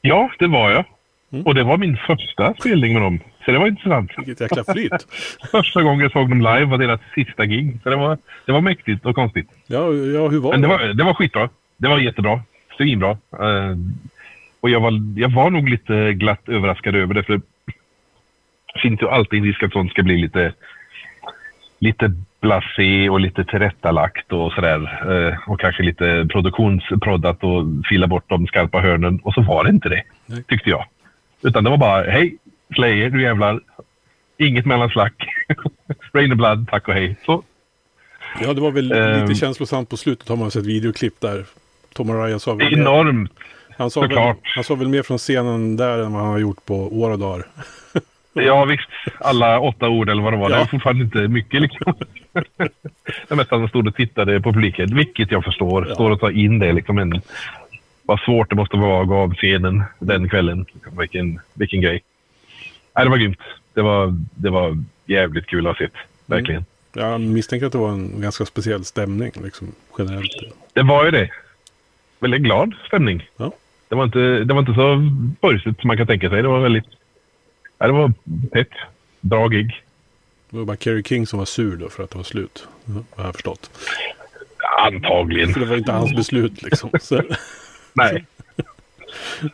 Ja, 0.07 0.31
det 0.39 0.47
var 0.47 0.71
jag. 0.71 0.85
Mm. 1.31 1.45
Och 1.45 1.55
det 1.55 1.63
var 1.63 1.77
min 1.77 1.97
första 1.97 2.53
spelning 2.53 2.93
med 2.93 3.01
dem. 3.01 3.19
Så 3.45 3.51
det 3.51 3.59
var 3.59 3.67
intressant. 3.67 4.11
Vilket 4.17 4.41
jäkla 4.41 4.63
flyt. 4.73 5.07
första 5.51 5.83
gången 5.83 5.99
jag 5.99 6.11
såg 6.11 6.29
dem 6.29 6.37
live 6.37 6.65
var 6.65 6.77
deras 6.77 7.01
sista 7.15 7.45
gig. 7.45 7.79
Så 7.83 7.89
det 7.89 7.95
var, 7.95 8.17
det 8.45 8.51
var 8.51 8.61
mäktigt 8.61 9.05
och 9.05 9.15
konstigt. 9.15 9.49
Ja, 9.67 9.93
ja 9.93 10.27
hur 10.27 10.39
var 10.39 10.51
Men 10.51 10.61
det? 10.61 10.67
Var, 10.67 10.79
det 10.79 11.03
var 11.03 11.13
skitbra. 11.13 11.49
Det 11.77 11.87
var 11.87 11.99
jättebra. 11.99 12.41
Svinbra. 12.77 13.11
Uh, 13.11 13.77
och 14.59 14.69
jag 14.69 14.79
var, 14.79 14.91
jag 15.15 15.31
var 15.31 15.49
nog 15.49 15.69
lite 15.69 16.13
glatt 16.13 16.49
överraskad 16.49 16.95
över 16.95 17.13
det. 17.13 17.23
För 17.23 17.33
det 17.33 17.41
finns 18.81 19.01
ju 19.01 19.09
alltid 19.09 19.39
en 19.39 19.45
risk 19.45 19.63
att 19.63 19.71
sånt 19.71 19.91
ska 19.91 20.03
bli 20.03 20.17
lite, 20.17 20.53
lite 21.79 22.11
blasé 22.45 23.09
och 23.09 23.19
lite 23.19 23.43
tillrättalagt 23.43 24.33
och 24.33 24.51
sådär. 24.51 24.79
Uh, 25.11 25.49
och 25.49 25.59
kanske 25.59 25.83
lite 25.83 26.27
produktionsproddat 26.31 27.43
och 27.43 27.65
fila 27.89 28.07
bort 28.07 28.29
de 28.29 28.47
skarpa 28.47 28.79
hörnen. 28.79 29.19
Och 29.23 29.33
så 29.33 29.41
var 29.41 29.63
det 29.63 29.69
inte 29.69 29.89
det, 29.89 30.03
tyckte 30.47 30.69
jag. 30.69 30.85
Utan 31.41 31.63
det 31.63 31.69
var 31.69 31.77
bara, 31.77 32.11
hej, 32.11 32.37
Slayer, 32.75 33.09
du 33.09 33.21
jävlar. 33.21 33.59
Inget 34.37 34.65
mellanslack. 34.65 35.13
Rain 36.13 36.31
and 36.31 36.37
Blood, 36.37 36.67
tack 36.71 36.87
och 36.87 36.93
hej. 36.93 37.15
Så. 37.25 37.43
Ja, 38.41 38.53
det 38.53 38.61
var 38.61 38.71
väl 38.71 38.93
um, 38.93 39.21
lite 39.21 39.35
känslosamt 39.35 39.89
på 39.89 39.97
slutet 39.97 40.29
har 40.29 40.35
man 40.35 40.51
sett 40.51 40.65
videoklipp 40.65 41.21
där. 41.21 41.45
Tom 41.93 42.23
Ryan 42.23 42.39
sa 42.39 42.53
väl 42.53 42.73
Enormt. 42.73 43.31
Han 43.77 43.89
sa, 43.89 44.01
väl, 44.01 44.35
han 44.41 44.63
sa 44.63 44.75
väl 44.75 44.87
mer 44.87 45.03
från 45.03 45.17
scenen 45.17 45.77
där 45.77 46.03
än 46.03 46.13
vad 46.13 46.21
han 46.21 46.31
har 46.31 46.39
gjort 46.39 46.65
på 46.65 46.75
år 46.75 47.11
och 47.11 47.19
dagar. 47.19 47.45
ja 48.33 48.65
visst, 48.65 48.89
alla 49.19 49.59
åtta 49.59 49.89
ord 49.89 50.09
eller 50.09 50.23
vad 50.23 50.33
det 50.33 50.37
var. 50.37 50.49
Ja. 50.49 50.55
Det 50.55 50.61
är 50.61 50.65
fortfarande 50.65 51.03
inte 51.03 51.27
mycket 51.27 51.61
liksom. 51.61 51.93
Mesta 53.29 53.57
han 53.57 53.69
stod 53.69 53.87
och 53.87 53.95
tittade 53.95 54.41
på 54.41 54.53
publiken, 54.53 54.95
vilket 54.95 55.31
jag 55.31 55.43
förstår. 55.43 55.87
Ja. 55.87 55.93
Står 55.95 56.11
och 56.11 56.19
tar 56.19 56.31
in 56.31 56.59
det 56.59 56.73
liksom. 56.73 56.97
En, 56.97 57.21
vad 58.03 58.19
svårt 58.19 58.49
det 58.49 58.55
måste 58.55 58.77
vara 58.77 59.01
att 59.01 59.07
gå 59.07 59.15
av 59.15 59.33
scenen 59.33 59.83
den 59.99 60.29
kvällen. 60.29 60.65
Vilken, 60.97 61.39
vilken 61.53 61.81
grej. 61.81 62.03
Nej, 62.95 63.05
det 63.05 63.09
var 63.09 63.17
grymt. 63.17 63.41
Det 63.73 63.81
var, 63.81 64.19
det 64.35 64.49
var 64.49 64.83
jävligt 65.05 65.45
kul 65.45 65.67
att 65.67 65.77
ha 65.77 65.85
sett. 65.85 65.93
Verkligen. 66.25 66.65
Mm. 66.93 67.11
Jag 67.11 67.21
misstänker 67.21 67.65
att 67.65 67.71
det 67.71 67.77
var 67.77 67.91
en 67.91 68.21
ganska 68.21 68.45
speciell 68.45 68.85
stämning 68.85 69.31
liksom, 69.43 69.71
generellt. 69.97 70.31
Det 70.73 70.83
var 70.83 71.05
ju 71.05 71.11
det. 71.11 71.29
Väldigt 72.19 72.41
glad 72.41 72.73
stämning. 72.87 73.29
Ja. 73.37 73.51
Det, 73.89 73.95
var 73.95 74.03
inte, 74.03 74.19
det 74.19 74.53
var 74.53 74.59
inte 74.59 74.73
så 74.73 74.97
borgsigt 75.41 75.81
som 75.81 75.87
man 75.87 75.97
kan 75.97 76.07
tänka 76.07 76.29
sig. 76.29 76.41
Det 76.41 76.47
var 76.47 76.59
väldigt... 76.59 76.85
Ja, 77.77 77.87
det 77.87 77.93
var 77.93 78.13
tätt. 78.51 78.69
Bra 79.21 79.47
gig. 79.47 79.84
Det 80.49 80.57
var 80.57 80.65
bara 80.65 80.77
Kerry 80.77 81.03
King 81.03 81.27
som 81.27 81.39
var 81.39 81.45
sur 81.45 81.75
då 81.75 81.89
för 81.89 82.03
att 82.03 82.11
det 82.11 82.17
var 82.17 82.23
slut. 82.23 82.67
Har 83.15 83.25
jag 83.25 83.33
förstått. 83.33 83.69
Antagligen. 84.79 85.53
För 85.53 85.59
det 85.59 85.65
var 85.65 85.77
inte 85.77 85.91
hans 85.91 86.15
beslut 86.15 86.61
liksom. 86.61 86.89
Nej. 87.93 88.25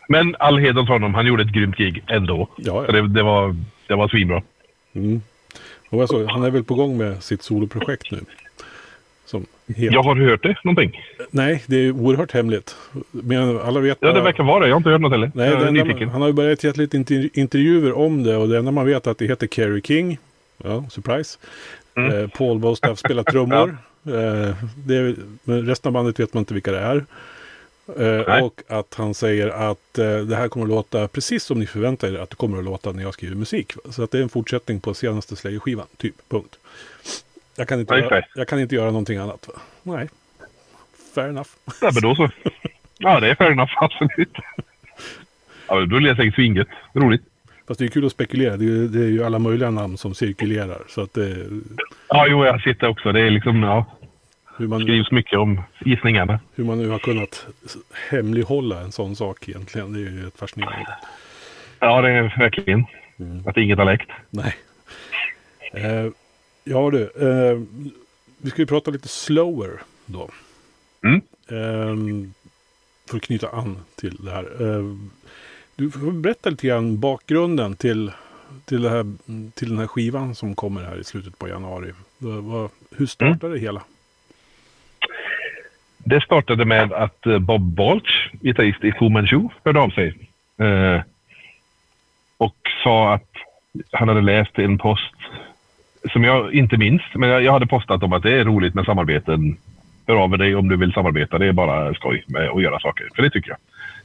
Men 0.10 0.36
all 0.40 0.58
heder 0.58 0.82
åt 0.82 0.88
honom. 0.88 1.14
Han 1.14 1.26
gjorde 1.26 1.44
ett 1.44 1.54
grymt 1.54 1.78
gig 1.78 2.04
ändå. 2.08 2.48
Ja, 2.56 2.86
ja. 2.86 2.92
Det, 2.92 3.08
det, 3.08 3.24
var, 3.24 3.56
det 3.88 3.96
var 3.96 4.08
svinbra. 4.08 4.44
Mm. 4.94 5.22
Och 5.90 6.02
alltså, 6.02 6.26
han 6.26 6.44
är 6.44 6.50
väl 6.50 6.64
på 6.64 6.76
gång 6.76 6.98
med 6.98 7.24
sitt 7.24 7.44
soloprojekt 7.44 8.12
nu. 8.12 8.20
Helt... 9.76 9.94
Jag 9.94 10.04
har 10.04 10.16
hört 10.16 10.44
det 10.44 10.56
någonting. 10.64 11.02
Nej, 11.32 11.64
det 11.68 11.76
är 11.76 11.92
oerhört 11.92 12.32
hemligt. 12.32 12.76
Men 13.12 13.60
alla 13.60 13.80
vet 13.80 13.98
Ja, 14.02 14.14
det 14.14 14.22
verkar 14.22 14.44
vara 14.44 14.60
det. 14.60 14.68
Jag 14.68 14.76
har 14.76 14.80
inte 14.80 14.90
hört 14.90 15.02
något 15.02 15.12
heller. 15.12 15.32
Nej, 15.36 15.54
enda, 15.68 16.12
han 16.12 16.22
har 16.22 16.28
ju 16.28 16.34
börjat 16.34 16.64
ge 16.64 16.72
lite 16.72 16.98
intervjuer 17.34 17.98
om 17.98 18.24
det 18.24 18.38
och 18.38 18.50
det 18.50 18.58
enda 18.58 18.72
man 18.72 18.86
vet 18.86 19.08
är 19.08 19.12
att 19.12 19.18
det 19.18 19.26
heter 19.26 19.48
Kerry 19.48 19.82
King. 19.82 20.18
Ja, 20.64 20.86
surprise. 20.90 21.40
Mm. 21.96 22.18
Eh, 22.18 22.28
Paul 22.28 22.60
Bostaff 22.60 23.00
spelar 23.00 23.24
trummor. 23.24 23.78
eh, 24.06 24.56
det, 24.76 25.16
resten 25.44 25.90
av 25.90 25.94
bandet 25.94 26.20
vet 26.20 26.34
man 26.34 26.42
inte 26.42 26.54
vilka 26.54 26.72
det 26.72 26.80
är. 26.80 27.06
Eh, 27.98 28.44
och 28.44 28.62
att 28.68 28.94
han 28.94 29.14
säger 29.14 29.48
att 29.48 29.98
eh, 29.98 30.18
det 30.18 30.36
här 30.36 30.48
kommer 30.48 30.66
att 30.66 30.70
låta 30.70 31.08
precis 31.08 31.44
som 31.44 31.60
ni 31.60 31.68
förväntar 31.68 32.08
er 32.08 32.20
att 32.20 32.30
det 32.30 32.36
kommer 32.36 32.58
att 32.58 32.64
låta 32.64 32.92
när 32.92 33.04
jag 33.04 33.14
skriver 33.14 33.36
musik. 33.36 33.74
Så 33.90 34.04
att 34.04 34.12
det 34.12 34.18
är 34.18 34.24
en 34.24 34.30
fortsättning 34.30 34.80
på 34.80 34.94
senaste 34.94 35.36
Slayer-skivan, 35.36 35.88
typ. 35.98 36.16
Punkt. 36.30 36.58
Jag 37.56 37.68
kan 37.68 37.80
inte, 37.80 37.96
göra, 37.96 38.22
jag 38.36 38.48
kan 38.48 38.60
inte 38.60 38.76
göra 38.76 38.86
någonting 38.92 39.18
annat. 39.18 39.48
Va? 39.48 39.62
Nej. 39.84 40.10
Fair 41.16 41.30
enough. 41.30 41.50
Ja, 41.82 41.92
men 41.94 42.02
då 42.02 42.16
så. 42.16 42.30
Ja, 43.04 43.20
det 43.20 43.30
är 43.30 43.36
fair 43.36 43.52
enough, 43.52 43.84
absolut. 43.84 44.38
Ja, 45.68 45.80
då 45.80 45.86
blir 45.86 46.10
det 46.10 46.16
säkert 46.16 46.36
svingött. 46.36 46.68
Roligt. 46.94 47.22
Fast 47.68 47.80
det 47.80 47.86
är 47.86 47.90
kul 47.90 48.06
att 48.06 48.12
spekulera. 48.12 48.58
Det 48.58 48.66
är, 48.66 48.88
det 48.88 49.00
är 49.00 49.10
ju 49.10 49.24
alla 49.24 49.40
möjliga 49.40 49.70
namn 49.70 49.98
som 49.98 50.16
cirkulerar. 50.16 50.82
Så 50.88 51.02
att 51.02 51.14
det... 51.14 51.48
Ja, 52.08 52.28
jo, 52.30 52.46
jag 52.46 52.62
sitter 52.62 52.88
också. 52.88 53.12
Det 53.12 53.22
är 53.22 53.30
liksom, 53.30 53.64
ja. 53.64 53.86
Hur 54.58 54.68
man, 54.68 54.82
skrivs 54.82 55.12
mycket 55.12 55.40
om 55.40 55.62
gissningarna. 55.86 56.40
Hur 56.56 56.64
man 56.64 56.78
nu 56.78 56.90
har 56.90 57.00
kunnat 57.00 57.48
hemlighålla 58.10 58.82
en 58.82 58.92
sån 58.92 59.16
sak 59.16 59.50
egentligen. 59.50 59.94
Det 59.94 60.00
är 60.00 60.12
ju 60.12 60.28
ett 60.28 60.40
fascinerande. 60.40 60.98
Ja, 61.80 62.02
det 62.02 62.10
är 62.10 62.40
verkligen. 62.40 62.86
Mm. 63.20 63.48
Att 63.48 63.58
inget 63.58 63.78
har 63.78 63.86
läckt. 63.86 64.10
Nej. 64.30 64.56
Eh, 65.74 66.12
ja 66.64 66.92
du, 66.92 67.02
eh, 67.04 67.62
vi 68.38 68.50
ska 68.50 68.62
ju 68.62 68.66
prata 68.66 68.92
lite 68.92 69.08
slower 69.08 69.70
då. 70.06 70.30
Mm. 71.04 71.22
Eh, 71.48 72.30
för 73.10 73.18
att 73.18 73.24
knyta 73.24 73.50
an 73.50 73.78
till 73.96 74.16
det 74.16 74.32
här. 74.32 74.46
Du 75.76 75.92
får 75.92 76.12
berätta 76.12 76.50
lite 76.50 76.68
grann 76.68 77.00
bakgrunden 77.00 77.76
till, 77.76 78.12
till, 78.66 78.90
här, 78.90 79.06
till 79.54 79.70
den 79.70 79.78
här 79.78 79.88
skivan 79.88 80.36
som 80.36 80.56
kommer 80.56 80.84
här 80.84 81.00
i 81.00 81.04
slutet 81.04 81.40
på 81.40 81.48
januari. 81.48 81.92
Hur 82.98 83.06
startade 83.06 83.48
mm. 83.48 83.54
det 83.54 83.60
hela? 83.60 83.82
Det 85.98 86.22
startade 86.22 86.66
med 86.66 86.94
att 86.94 87.26
eh, 87.26 87.40
Bob 87.40 87.62
Balch, 87.62 88.32
gitarrist 88.42 88.84
i 88.84 88.92
Fu 88.92 89.10
Manchu, 89.10 89.48
hörde 89.64 89.80
av 89.80 89.90
sig. 89.90 90.30
Eh, 90.58 91.02
och 92.38 92.56
sa 92.84 93.14
att 93.14 93.30
han 93.92 94.08
hade 94.08 94.22
läst 94.22 94.60
en 94.60 94.78
post 94.78 95.16
som 96.14 96.24
jag 96.24 96.54
inte 96.54 96.78
minns, 96.78 97.02
men 97.16 97.30
jag 97.30 97.52
hade 97.52 97.68
postat 97.68 98.04
om 98.04 98.14
att 98.14 98.24
det 98.24 98.40
är 98.40 98.46
roligt 98.46 98.74
med 98.74 98.86
samarbeten. 98.86 99.58
Hör 100.08 100.16
av 100.16 100.38
dig 100.38 100.56
om 100.56 100.68
du 100.70 100.78
vill 100.78 100.94
samarbeta. 100.94 101.38
Det 101.38 101.48
är 101.48 101.52
bara 101.52 101.94
skoj 101.94 102.24
med 102.28 102.50
att 102.50 102.62
göra 102.62 102.80
saker. 102.80 103.10
För 103.16 103.24
det 103.24 103.30
tycker 103.30 103.50
jag. 103.50 103.58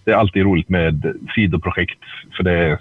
Det 0.06 0.12
är 0.12 0.16
alltid 0.16 0.42
roligt 0.42 0.68
med 0.68 1.14
sidoprojekt. 1.34 2.00
För 2.36 2.42
det, 2.44 2.78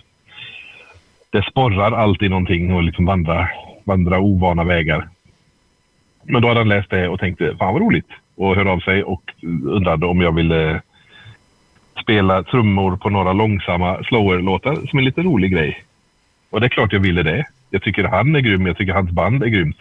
det 1.29 1.43
sporrar 1.43 1.91
alltid 1.91 2.29
någonting 2.29 2.73
och 2.73 2.83
liksom 2.83 3.05
vandra, 3.05 3.49
vandra 3.83 4.19
ovana 4.19 4.63
vägar. 4.63 5.09
Men 6.23 6.41
då 6.41 6.47
hade 6.47 6.59
han 6.59 6.69
läst 6.69 6.89
det 6.89 7.07
och 7.09 7.19
tänkte, 7.19 7.55
fan 7.59 7.73
vad 7.73 7.81
roligt 7.81 8.09
och 8.35 8.55
hörde 8.55 8.71
av 8.71 8.79
sig 8.79 9.03
och 9.03 9.21
undrade 9.65 10.05
om 10.05 10.21
jag 10.21 10.31
ville 10.31 10.71
eh, 10.71 10.79
spela 12.01 12.43
trummor 12.43 12.97
på 12.97 13.09
några 13.09 13.33
långsamma 13.33 14.03
slower-låtar 14.03 14.87
som 14.87 14.99
en 14.99 15.05
lite 15.05 15.21
rolig 15.21 15.51
grej. 15.51 15.83
Och 16.49 16.59
det 16.59 16.67
är 16.67 16.69
klart 16.69 16.93
jag 16.93 16.99
ville 16.99 17.23
det. 17.23 17.45
Jag 17.69 17.81
tycker 17.81 18.03
han 18.03 18.35
är 18.35 18.39
grym, 18.39 18.67
jag 18.67 18.77
tycker 18.77 18.93
hans 18.93 19.11
band 19.11 19.43
är 19.43 19.47
grymt. 19.47 19.79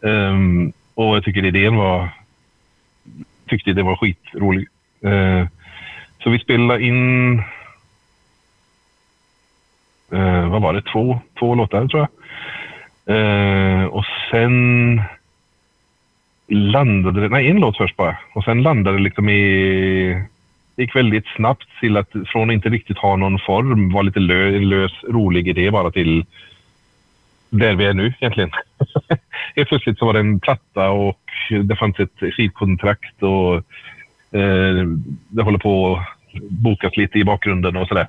Um, 0.00 0.72
och 0.94 1.16
jag 1.16 1.24
tycker 1.24 1.44
idén 1.44 1.76
var... 1.76 2.08
Tyckte 3.46 3.72
det 3.72 3.82
var 3.82 3.96
skitrolig. 3.96 4.68
Uh, 5.04 5.46
så 6.24 6.30
vi 6.30 6.38
spelade 6.38 6.82
in... 6.82 7.38
eh, 10.12 10.48
vad 10.48 10.62
var 10.62 10.72
det? 10.72 10.82
Två, 10.82 11.20
två 11.38 11.54
låtar 11.54 11.88
tror 11.88 12.06
jag. 12.06 12.10
Eh, 13.16 13.84
och 13.84 14.04
sen 14.30 15.02
landade 16.48 17.20
det, 17.20 17.28
nej 17.28 17.50
en 17.50 17.60
låt 17.60 17.76
först 17.76 17.96
bara. 17.96 18.16
Och 18.34 18.44
sen 18.44 18.62
landade 18.62 18.96
det 18.96 19.02
liksom 19.02 19.28
i, 19.28 20.26
det 20.76 20.82
gick 20.82 20.96
väldigt 20.96 21.26
snabbt 21.36 21.68
till 21.80 21.96
att 21.96 22.10
från 22.26 22.50
att 22.50 22.54
inte 22.54 22.68
riktigt 22.68 22.98
ha 22.98 23.16
någon 23.16 23.38
form, 23.38 23.92
var 23.92 24.02
lite 24.02 24.20
lö, 24.20 24.58
lös, 24.58 24.92
rolig 25.08 25.48
idé 25.48 25.70
bara 25.70 25.90
till 25.90 26.26
där 27.50 27.74
vi 27.74 27.84
är 27.84 27.94
nu 27.94 28.14
egentligen. 28.20 28.50
Helt 29.56 29.68
plötsligt 29.68 29.98
så 29.98 30.06
var 30.06 30.12
det 30.12 30.20
en 30.20 30.40
platta 30.40 30.90
och 30.90 31.20
det 31.64 31.76
fanns 31.76 32.00
ett 32.00 32.34
skivkontrakt 32.34 33.22
och 33.22 33.62
eh, 34.34 34.86
det 35.28 35.42
håller 35.42 35.58
på 35.58 35.96
att 35.96 36.42
bokas 36.42 36.96
lite 36.96 37.18
i 37.18 37.24
bakgrunden 37.24 37.76
och 37.76 37.88
sådär. 37.88 38.08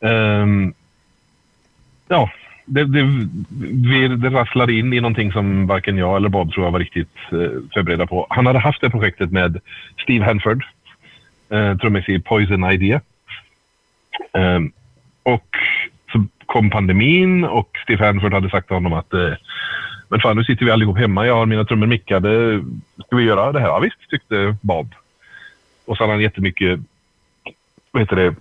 Mm. 0.00 0.68
Eh, 0.68 0.74
ja, 2.08 2.30
det, 2.64 2.84
det, 2.84 4.16
det 4.16 4.30
rasslar 4.30 4.70
in 4.70 4.92
i 4.92 5.00
någonting 5.00 5.32
som 5.32 5.66
varken 5.66 5.98
jag 5.98 6.16
eller 6.16 6.28
Bob 6.28 6.52
tror 6.52 6.66
jag 6.66 6.72
var 6.72 6.78
riktigt 6.78 7.16
eh, 7.32 7.50
förberedda 7.74 8.06
på. 8.06 8.26
Han 8.30 8.46
hade 8.46 8.58
haft 8.58 8.80
det 8.80 8.90
projektet 8.90 9.32
med 9.32 9.60
Steve 10.02 10.24
Hanford, 10.24 10.64
eh, 11.50 11.76
trummis 11.76 12.08
i 12.08 12.18
Poison 12.18 12.72
Idea. 12.72 13.00
Eh, 14.32 14.60
och 15.22 15.56
så 16.12 16.24
kom 16.46 16.70
pandemin 16.70 17.44
och 17.44 17.70
Steve 17.82 18.06
Hanford 18.06 18.32
hade 18.32 18.50
sagt 18.50 18.66
till 18.66 18.76
honom 18.76 18.92
att 18.92 19.12
eh, 19.12 19.34
men 20.08 20.20
fan, 20.20 20.36
nu 20.36 20.44
sitter 20.44 20.64
vi 20.64 20.70
allihop 20.70 20.98
hemma. 20.98 21.26
Jag 21.26 21.34
har 21.34 21.46
mina 21.46 21.64
trummor 21.64 21.86
mickade. 21.86 22.62
Ska 23.06 23.16
vi 23.16 23.24
göra 23.24 23.52
det 23.52 23.60
här? 23.60 23.66
Ja, 23.66 23.78
visst, 23.78 24.10
tyckte 24.10 24.56
Bob. 24.60 24.94
Och 25.84 25.96
så 25.96 26.02
hade 26.02 26.12
han 26.12 26.22
jättemycket, 26.22 26.80
vad 27.90 28.02
heter 28.02 28.16
det, 28.16 28.34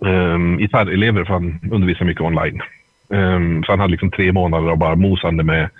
um, 0.00 0.58
gitarrelever 0.58 1.24
för 1.24 1.32
han 1.32 1.60
undervisar 1.72 2.04
mycket 2.04 2.22
online. 2.22 2.62
Um, 3.08 3.64
så 3.64 3.72
han 3.72 3.80
hade 3.80 3.90
liksom 3.90 4.10
tre 4.10 4.32
månader 4.32 4.68
av 4.68 4.76
bara 4.76 4.96
mosande 4.96 5.44
med, 5.44 5.70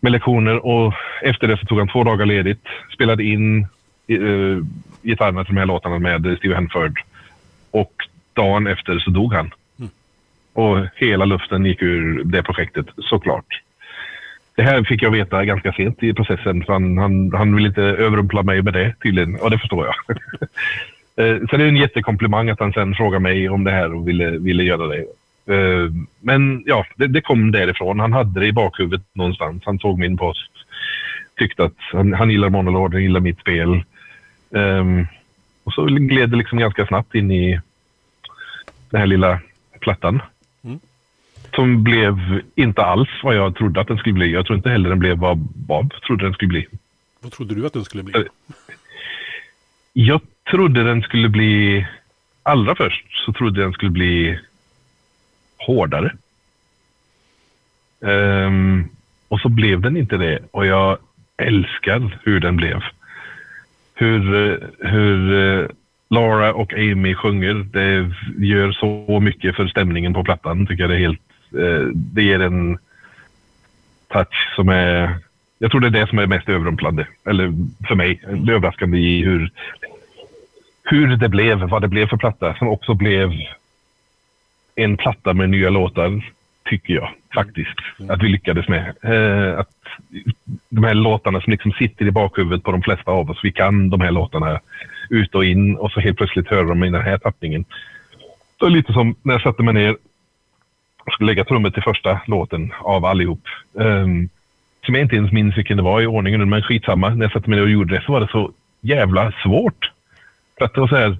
med 0.00 0.12
lektioner 0.12 0.66
och 0.66 0.94
efter 1.22 1.48
det 1.48 1.56
så 1.58 1.66
tog 1.66 1.78
han 1.78 1.88
två 1.88 2.04
dagar 2.04 2.26
ledigt, 2.26 2.64
spelade 2.94 3.24
in 3.24 3.66
uh, 4.10 4.64
gitarrerna 5.02 5.44
till 5.44 5.54
de 5.54 5.60
här 5.60 5.66
låtarna 5.66 5.98
med 5.98 6.36
Steve 6.38 6.54
Hanford 6.54 7.00
och 7.70 7.92
dagen 8.32 8.66
efter 8.66 8.98
så 8.98 9.10
dog 9.10 9.32
han. 9.32 9.50
Mm. 9.78 9.90
Och 10.52 10.86
hela 10.96 11.24
luften 11.24 11.66
gick 11.66 11.82
ur 11.82 12.24
det 12.24 12.42
projektet 12.42 12.86
såklart. 12.96 13.60
Det 14.54 14.62
här 14.62 14.84
fick 14.84 15.02
jag 15.02 15.10
veta 15.10 15.44
ganska 15.44 15.72
sent 15.72 16.02
i 16.02 16.14
processen. 16.14 16.64
För 16.64 16.72
han, 16.72 16.98
han, 16.98 17.32
han 17.32 17.56
vill 17.56 17.66
inte 17.66 17.82
överrumpla 17.82 18.42
mig 18.42 18.62
med 18.62 18.72
det 18.72 18.94
tydligen. 19.02 19.36
Och 19.40 19.50
det 19.50 19.58
förstår 19.58 19.86
jag. 19.86 20.18
Eh, 21.16 21.36
sen 21.36 21.60
är 21.60 21.64
det 21.64 21.68
en 21.68 21.76
jättekomplimang 21.76 22.48
att 22.48 22.60
han 22.60 22.72
sen 22.72 22.94
frågade 22.94 23.22
mig 23.22 23.48
om 23.48 23.64
det 23.64 23.70
här 23.70 23.94
och 23.94 24.08
ville, 24.08 24.30
ville 24.30 24.62
göra 24.62 24.86
det. 24.86 25.04
Eh, 25.54 25.90
men 26.20 26.62
ja, 26.66 26.86
det, 26.96 27.06
det 27.06 27.20
kom 27.20 27.52
därifrån. 27.52 28.00
Han 28.00 28.12
hade 28.12 28.40
det 28.40 28.46
i 28.46 28.52
bakhuvudet 28.52 29.02
någonstans. 29.12 29.62
Han 29.66 29.78
såg 29.78 29.98
min 29.98 30.16
post. 30.16 30.50
Tyckte 31.36 31.64
att 31.64 31.76
han, 31.92 32.12
han 32.12 32.30
gillar 32.30 32.48
Monolord, 32.48 32.92
han 32.92 33.02
gillar 33.02 33.20
mitt 33.20 33.40
spel. 33.40 33.74
Eh, 34.54 34.84
och 35.64 35.72
så 35.72 35.84
gled 35.84 36.30
det 36.30 36.36
liksom 36.36 36.58
ganska 36.58 36.86
snabbt 36.86 37.14
in 37.14 37.30
i 37.30 37.60
den 38.90 39.00
här 39.00 39.06
lilla 39.06 39.40
plattan. 39.80 40.22
Som 41.54 41.84
blev 41.84 42.40
inte 42.54 42.82
alls 42.82 43.08
vad 43.22 43.36
jag 43.36 43.54
trodde 43.56 43.80
att 43.80 43.88
den 43.88 43.98
skulle 43.98 44.12
bli. 44.12 44.32
Jag 44.32 44.46
tror 44.46 44.56
inte 44.56 44.70
heller 44.70 44.88
den 44.88 44.98
blev 44.98 45.18
vad 45.18 45.38
Bob 45.38 45.92
trodde 46.06 46.24
den 46.24 46.34
skulle 46.34 46.48
bli. 46.48 46.66
Vad 47.20 47.32
trodde 47.32 47.54
du 47.54 47.66
att 47.66 47.72
den 47.72 47.84
skulle 47.84 48.02
bli? 48.02 48.14
Eh, 48.16 48.22
Jag 49.92 50.20
trodde 50.50 50.84
den 50.84 51.02
skulle 51.02 51.28
bli... 51.28 51.86
Allra 52.42 52.74
först 52.74 53.24
så 53.24 53.32
trodde 53.32 53.60
jag 53.60 53.66
den 53.66 53.72
skulle 53.72 53.90
bli 53.90 54.38
hårdare. 55.58 56.12
Ehm, 58.06 58.88
och 59.28 59.40
så 59.40 59.48
blev 59.48 59.80
den 59.80 59.96
inte 59.96 60.16
det. 60.16 60.38
Och 60.50 60.66
jag 60.66 60.98
älskar 61.36 62.18
hur 62.24 62.40
den 62.40 62.56
blev. 62.56 62.82
Hur, 63.94 64.34
eh, 64.34 64.58
hur 64.90 65.32
eh, 65.32 65.66
Laura 66.10 66.54
och 66.54 66.74
Amy 66.74 67.14
sjunger, 67.14 67.54
det 67.54 68.14
gör 68.46 68.72
så 68.72 69.20
mycket 69.20 69.56
för 69.56 69.66
stämningen 69.66 70.14
på 70.14 70.24
plattan. 70.24 70.66
Tycker 70.66 70.82
jag 70.82 70.90
det 70.90 70.96
är 70.96 71.00
helt... 71.00 71.20
eh, 71.58 71.86
Det 71.94 72.22
ger 72.22 72.40
en 72.40 72.78
touch 74.08 74.54
som 74.56 74.68
är... 74.68 75.18
Jag 75.58 75.70
tror 75.70 75.80
det 75.80 75.86
är 75.86 76.00
det 76.00 76.08
som 76.08 76.18
är 76.18 76.26
mest 76.26 76.48
överrumplande. 76.48 77.06
Eller 77.24 77.52
för 77.88 77.94
mig, 77.94 78.20
det 78.28 78.52
överraskande 78.52 78.98
i 78.98 79.24
hur, 79.24 79.50
hur 80.84 81.16
det 81.16 81.28
blev, 81.28 81.58
vad 81.58 81.82
det 81.82 81.88
blev 81.88 82.06
för 82.06 82.16
platta. 82.16 82.54
Som 82.54 82.68
också 82.68 82.94
blev 82.94 83.32
en 84.74 84.96
platta 84.96 85.34
med 85.34 85.50
nya 85.50 85.70
låtar, 85.70 86.32
tycker 86.64 86.94
jag 86.94 87.10
faktiskt. 87.34 87.76
Att 88.08 88.22
vi 88.22 88.28
lyckades 88.28 88.68
med. 88.68 88.94
Eh, 89.02 89.58
att 89.58 89.70
de 90.68 90.84
här 90.84 90.94
låtarna 90.94 91.40
som 91.40 91.50
liksom 91.50 91.72
sitter 91.72 92.06
i 92.06 92.10
bakhuvudet 92.10 92.64
på 92.64 92.72
de 92.72 92.82
flesta 92.82 93.10
av 93.10 93.30
oss. 93.30 93.40
Vi 93.42 93.52
kan 93.52 93.90
de 93.90 94.00
här 94.00 94.10
låtarna 94.10 94.60
ut 95.10 95.34
och 95.34 95.44
in 95.44 95.76
och 95.76 95.90
så 95.92 96.00
helt 96.00 96.16
plötsligt 96.16 96.48
hör 96.48 96.64
de 96.64 96.84
i 96.84 96.90
den 96.90 97.02
här 97.02 97.18
tappningen. 97.18 97.64
Det 98.58 98.66
är 98.66 98.70
lite 98.70 98.92
som 98.92 99.14
när 99.22 99.34
jag 99.34 99.42
satte 99.42 99.62
mig 99.62 99.74
ner 99.74 99.96
jag 101.04 101.14
skulle 101.14 101.26
lägga 101.26 101.44
trummor 101.44 101.70
till 101.70 101.82
första 101.82 102.20
låten 102.26 102.72
av 102.80 103.04
allihop. 103.04 103.42
Um, 103.72 104.28
som 104.84 104.94
jag 104.94 105.04
inte 105.04 105.16
ens 105.16 105.32
minns 105.32 105.58
vilken 105.58 105.76
det 105.76 105.82
var 105.82 106.00
i 106.00 106.06
ordningen, 106.06 106.48
men 106.48 106.62
skitsamma. 106.62 107.08
När 107.08 107.24
jag 107.24 107.32
satte 107.32 107.50
mig 107.50 107.58
ner 107.58 107.64
och 107.64 107.70
gjorde 107.70 107.94
det 107.94 108.02
så 108.06 108.12
var 108.12 108.20
det 108.20 108.28
så 108.32 108.52
jävla 108.80 109.32
svårt. 109.42 109.90
För 110.58 110.64
att 110.64 110.74
det 110.74 110.80
var 110.80 110.88
så 110.88 110.96
här, 110.96 111.18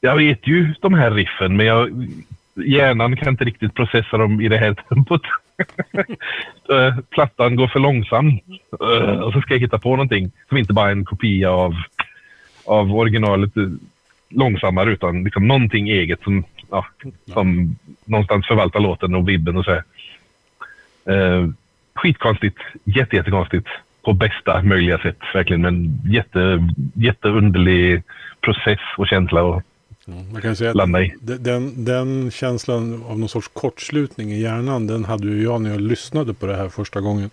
jag 0.00 0.16
vet 0.16 0.46
ju 0.46 0.74
de 0.80 0.94
här 0.94 1.10
riffen, 1.10 1.56
men 1.56 1.66
jag, 1.66 2.08
hjärnan 2.54 3.16
kan 3.16 3.28
inte 3.28 3.44
riktigt 3.44 3.74
processa 3.74 4.16
dem 4.16 4.40
i 4.40 4.48
det 4.48 4.58
här 4.58 4.74
tempot. 4.74 5.22
Eh, 6.72 6.96
plattan 7.10 7.56
går 7.56 7.68
för 7.68 7.80
långsamt. 7.80 8.42
Eh, 8.80 9.20
och 9.20 9.32
så 9.32 9.40
ska 9.40 9.54
jag 9.54 9.60
hitta 9.60 9.78
på 9.78 9.90
någonting 9.90 10.30
som 10.48 10.58
inte 10.58 10.72
bara 10.72 10.88
är 10.88 10.92
en 10.92 11.04
kopia 11.04 11.50
av, 11.50 11.74
av 12.64 12.94
originalet 12.94 13.56
eh, 13.56 13.68
långsammare, 14.30 14.92
utan 14.92 15.24
liksom 15.24 15.48
någonting 15.48 15.88
eget 15.88 16.22
som, 16.22 16.44
ja, 16.74 16.86
som 17.32 17.76
någonstans 18.04 18.46
förvaltar 18.46 18.80
låten 18.80 19.14
och 19.14 19.28
vibben 19.28 19.56
och 19.56 19.64
så. 19.64 19.72
Eh, 21.10 21.48
skitkonstigt. 21.94 22.56
Jätte, 22.84 23.16
jättekonstigt. 23.16 23.66
På 24.04 24.12
bästa 24.12 24.62
möjliga 24.62 24.98
sätt, 24.98 25.18
verkligen. 25.34 25.62
Men 25.62 25.98
jätte, 26.12 26.68
jätteunderlig 26.94 28.02
process 28.40 28.78
och 28.96 29.08
känsla 29.08 29.56
att 29.56 29.62
Mm, 30.08 30.32
man 30.32 30.42
kan 30.42 30.56
säga 30.56 30.72
landa 30.72 31.02
i. 31.02 31.14
de- 31.20 31.36
den, 31.36 31.84
den 31.84 32.30
känslan 32.30 33.04
av 33.08 33.18
någon 33.18 33.28
sorts 33.28 33.48
kortslutning 33.52 34.32
i 34.32 34.40
hjärnan, 34.40 34.86
den 34.86 35.04
hade 35.04 35.26
ju 35.26 35.42
jag 35.42 35.60
när 35.62 35.70
jag 35.70 35.80
lyssnade 35.80 36.34
på 36.34 36.46
det 36.46 36.56
här 36.56 36.68
första 36.68 37.00
gången. 37.00 37.30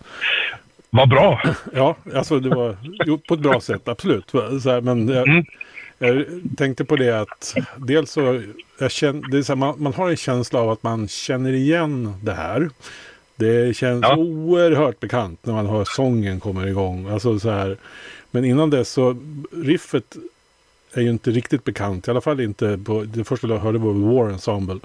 Vad 0.90 1.08
bra! 1.08 1.42
Ja, 1.74 1.96
alltså 2.14 2.40
det 2.40 2.48
var 2.48 2.76
på 3.28 3.34
ett 3.34 3.40
bra 3.40 3.60
sätt, 3.60 3.88
absolut. 3.88 4.32
Här, 4.32 4.80
men 4.80 5.08
jag, 5.08 5.28
Mm. 5.28 5.44
Jag 6.02 6.24
tänkte 6.56 6.84
på 6.84 6.96
det 6.96 7.20
att 7.20 7.56
dels 7.76 8.10
så, 8.10 8.42
känner, 8.88 9.30
det 9.30 9.38
är 9.38 9.42
så 9.42 9.52
här, 9.52 9.56
man, 9.56 9.74
man 9.82 9.94
har 9.94 10.10
en 10.10 10.16
känsla 10.16 10.60
av 10.60 10.70
att 10.70 10.82
man 10.82 11.08
känner 11.08 11.52
igen 11.52 12.14
det 12.22 12.32
här. 12.32 12.70
Det 13.36 13.76
känns 13.76 14.02
Ja. 14.02 14.16
oerhört 14.16 15.00
bekant 15.00 15.46
när 15.46 15.52
man 15.52 15.66
hör 15.66 15.84
sången 15.84 16.40
kommer 16.40 16.66
igång. 16.66 17.08
Alltså 17.08 17.38
så 17.38 17.50
här. 17.50 17.76
Men 18.30 18.44
innan 18.44 18.70
dess 18.70 18.88
så, 18.90 19.16
riffet 19.64 20.16
är 20.92 21.00
ju 21.02 21.10
inte 21.10 21.30
riktigt 21.30 21.64
bekant. 21.64 22.08
I 22.08 22.10
alla 22.10 22.20
fall 22.20 22.40
inte 22.40 22.78
på, 22.84 23.02
det 23.04 23.24
första 23.24 23.46
jag 23.48 23.58
hörde 23.58 23.78
var 23.78 23.92
War 23.92 24.30
Ensemble. 24.30 24.78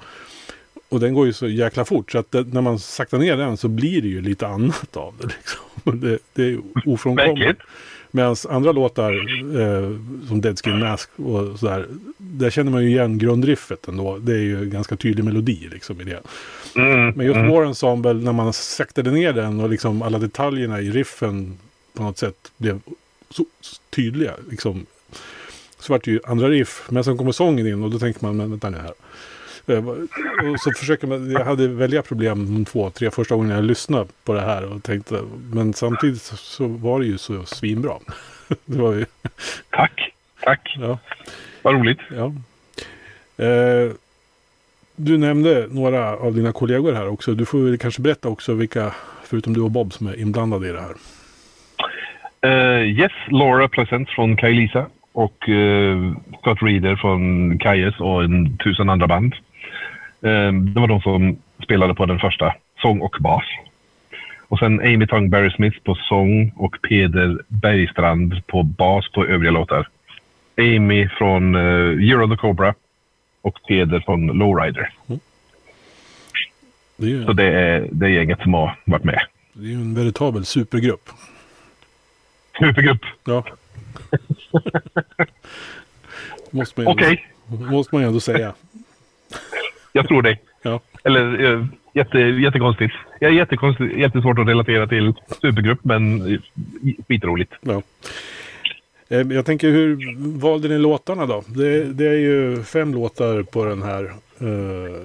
Och 0.89 0.99
den 0.99 1.13
går 1.13 1.25
ju 1.25 1.34
så 1.34 1.47
jäkla 1.47 1.86
fort 1.86 2.12
så 2.12 2.17
att 2.19 2.32
det, 2.32 2.43
när 2.53 2.62
man 2.62 2.80
saktar 2.80 3.17
ner 3.17 3.38
den 3.38 3.58
så 3.58 3.67
blir 3.67 4.01
det 4.01 4.08
ju 4.08 4.21
lite 4.21 4.47
annat 4.47 4.97
av 4.97 5.13
det. 5.21 5.27
Liksom. 5.27 5.60
Det, 6.01 6.19
det 6.34 6.43
är 6.43 6.60
ofrånkomligt. 6.86 7.60
Medan 8.17 8.36
andra 8.49 8.71
låtar 8.71 9.13
eh, 9.62 10.27
som 10.27 10.41
Dead 10.41 10.60
Skin 10.63 10.80
Mask 10.80 11.10
och 11.15 11.60
sådär. 11.60 11.88
Där 12.17 12.49
känner 12.49 12.71
man 12.71 12.84
ju 12.84 12.89
igen 12.89 13.17
grundriffet 13.17 13.88
ändå. 13.88 14.17
Det 14.17 14.32
är 14.32 14.41
ju 14.41 14.63
en 14.63 14.69
ganska 14.69 14.95
tydlig 14.95 15.23
melodi 15.23 15.69
liksom 15.71 16.01
i 16.01 16.03
det. 16.03 16.21
Mm, 16.75 17.10
Men 17.10 17.25
just 17.25 17.38
mm. 17.38 17.51
War 17.51 17.65
Ensemble 17.65 18.13
när 18.13 18.32
man 18.32 18.53
saktade 18.53 19.12
ner 19.12 19.34
den 19.34 19.60
och 19.60 19.69
liksom 19.69 20.01
alla 20.01 20.19
detaljerna 20.19 20.82
i 20.82 20.91
riffen 20.91 21.58
på 21.93 22.03
något 22.03 22.17
sätt 22.17 22.51
blev 22.58 22.80
så 23.30 23.45
tydliga. 23.89 24.34
Liksom. 24.49 24.86
Så 25.80 25.93
vart 25.93 26.06
det 26.06 26.12
ju 26.12 26.19
andra 26.23 26.49
riff. 26.49 26.88
Men 26.89 27.03
sen 27.03 27.17
kommer 27.17 27.32
sången 27.32 27.67
in 27.67 27.84
och 27.84 27.91
då 27.91 27.99
tänker 27.99 28.25
man, 28.25 28.38
men 28.38 28.49
vänta 28.49 28.69
nu 28.69 28.77
här. 28.77 28.93
Eh, 29.67 29.84
Och 30.53 30.60
så 30.60 30.71
försöker 30.71 31.08
man, 31.08 31.32
jag 31.32 31.45
hade 31.45 31.67
väldiga 31.67 32.01
problem 32.01 32.53
de 32.53 32.65
två, 32.65 32.89
tre 32.89 33.12
första 33.12 33.36
gångerna 33.36 33.56
jag 33.56 33.63
lyssnade 33.65 34.06
på 34.23 34.34
det 34.34 34.41
här 34.41 34.73
och 34.73 34.84
tänkte, 34.84 35.21
men 35.53 35.73
samtidigt 35.73 36.21
så- 36.21 36.67
var 36.67 36.99
det 36.99 37.06
ju 37.06 37.17
så 37.17 37.45
svinbra. 37.45 37.93
Det 38.65 38.77
var 38.82 38.93
ju, 38.93 39.06
Tack, 39.69 40.12
tack. 40.43 40.75
ja, 40.80 40.99
Vad 41.62 41.73
roligt. 41.73 41.99
ja. 42.15 42.34
Eh, 43.45 43.91
du 44.95 45.17
nämnde 45.17 45.67
några 45.71 46.17
av 46.17 46.34
dina 46.36 46.51
kollegor 46.51 46.93
här 46.93 47.08
också. 47.08 47.34
Du 47.34 47.45
får 47.45 47.60
väl 47.60 47.77
kanske 47.77 48.01
berätta 48.01 48.30
också 48.30 48.53
vilka, 48.53 48.93
förutom 49.23 49.53
du 49.53 49.62
och 49.62 49.71
Bob, 49.71 49.93
som 49.93 50.08
är 50.08 50.19
inblandade 50.19 50.69
i 50.69 50.71
det 50.71 50.82
här. 50.82 50.93
Uh, 52.45 52.84
yes, 52.99 53.12
Laura 53.32 53.67
Pleasant 53.69 54.10
från 54.10 54.38
Kajlisa 54.38 54.86
och 55.12 55.49
uh, 55.49 56.15
Scott 56.41 56.58
Reeder 56.62 56.95
från 56.95 57.58
Kajes 57.60 57.99
och 57.99 58.23
en 58.23 58.58
tusen 58.58 58.89
andra 58.89 59.08
band. 59.08 59.34
Eh, 60.21 60.53
det 60.53 60.80
var 60.80 60.88
de 60.88 61.01
som 61.01 61.38
spelade 61.63 61.95
på 61.95 62.06
den 62.06 62.19
första, 62.19 62.56
sång 62.82 63.01
och 63.01 63.15
bas. 63.19 63.43
Och 64.47 64.60
sen 64.60 64.80
Amy 64.80 65.08
Tong 65.08 65.30
Barry 65.30 65.51
Smith 65.51 65.80
på 65.80 65.95
sång 65.95 66.51
och 66.56 66.75
Peder 66.82 67.41
Bergstrand 67.47 68.47
på 68.47 68.63
bas 68.63 69.12
på 69.12 69.25
övriga 69.25 69.51
låtar. 69.51 69.89
Amy 70.58 71.10
från 71.10 71.56
uh, 71.56 72.12
Euro 72.12 72.30
the 72.30 72.38
Cobra 72.38 72.73
och 73.41 73.60
Peder 73.67 73.99
från 73.99 74.27
Lowrider. 74.27 74.93
Det 76.97 77.12
är 77.13 77.25
Så 77.25 77.34
det 77.34 77.43
är 77.43 77.88
det 77.91 78.10
gänget 78.10 78.39
som 78.41 78.53
har 78.53 78.80
varit 78.86 79.03
med. 79.03 79.19
det 79.53 79.65
är 79.65 79.69
ju 79.69 79.73
en 79.73 79.93
veritabel 79.93 80.45
supergrupp. 80.45 81.10
Supergrupp. 82.60 83.01
Ja. 83.23 83.45
måste, 86.51 86.82
man 86.82 86.97
ändå, 86.99 87.15
måste 87.71 87.95
man 87.95 88.01
ju 88.01 88.08
ändå 88.08 88.19
säga. 88.19 88.53
jag 89.93 90.08
tror 90.08 90.21
det. 90.21 90.38
Ja. 90.62 90.80
Eller 91.04 91.43
eh, 91.54 91.65
jätte, 91.93 92.17
jättekonstigt. 92.17 92.93
Jag 93.19 93.32
är 93.32 93.36
jättekonstigt, 93.36 93.97
jättesvårt 93.97 94.39
att 94.39 94.47
relatera 94.47 94.88
till 94.88 95.13
supergrupp, 95.41 95.80
men 95.84 96.34
eh, 96.34 96.39
skitroligt. 97.08 97.54
Ja. 97.62 97.82
Eh, 99.10 99.21
Jag 99.21 99.45
tänker, 99.45 99.69
hur 99.69 100.15
valde 100.39 100.67
ni 100.67 100.78
låtarna 100.78 101.26
då? 101.26 101.43
Det, 101.47 101.84
det 101.84 102.06
är 102.08 102.17
ju 102.19 102.63
fem 102.63 102.93
låtar 102.93 103.43
på 103.43 103.65
den 103.65 103.82
här 103.84 104.04
eh, 104.39 104.95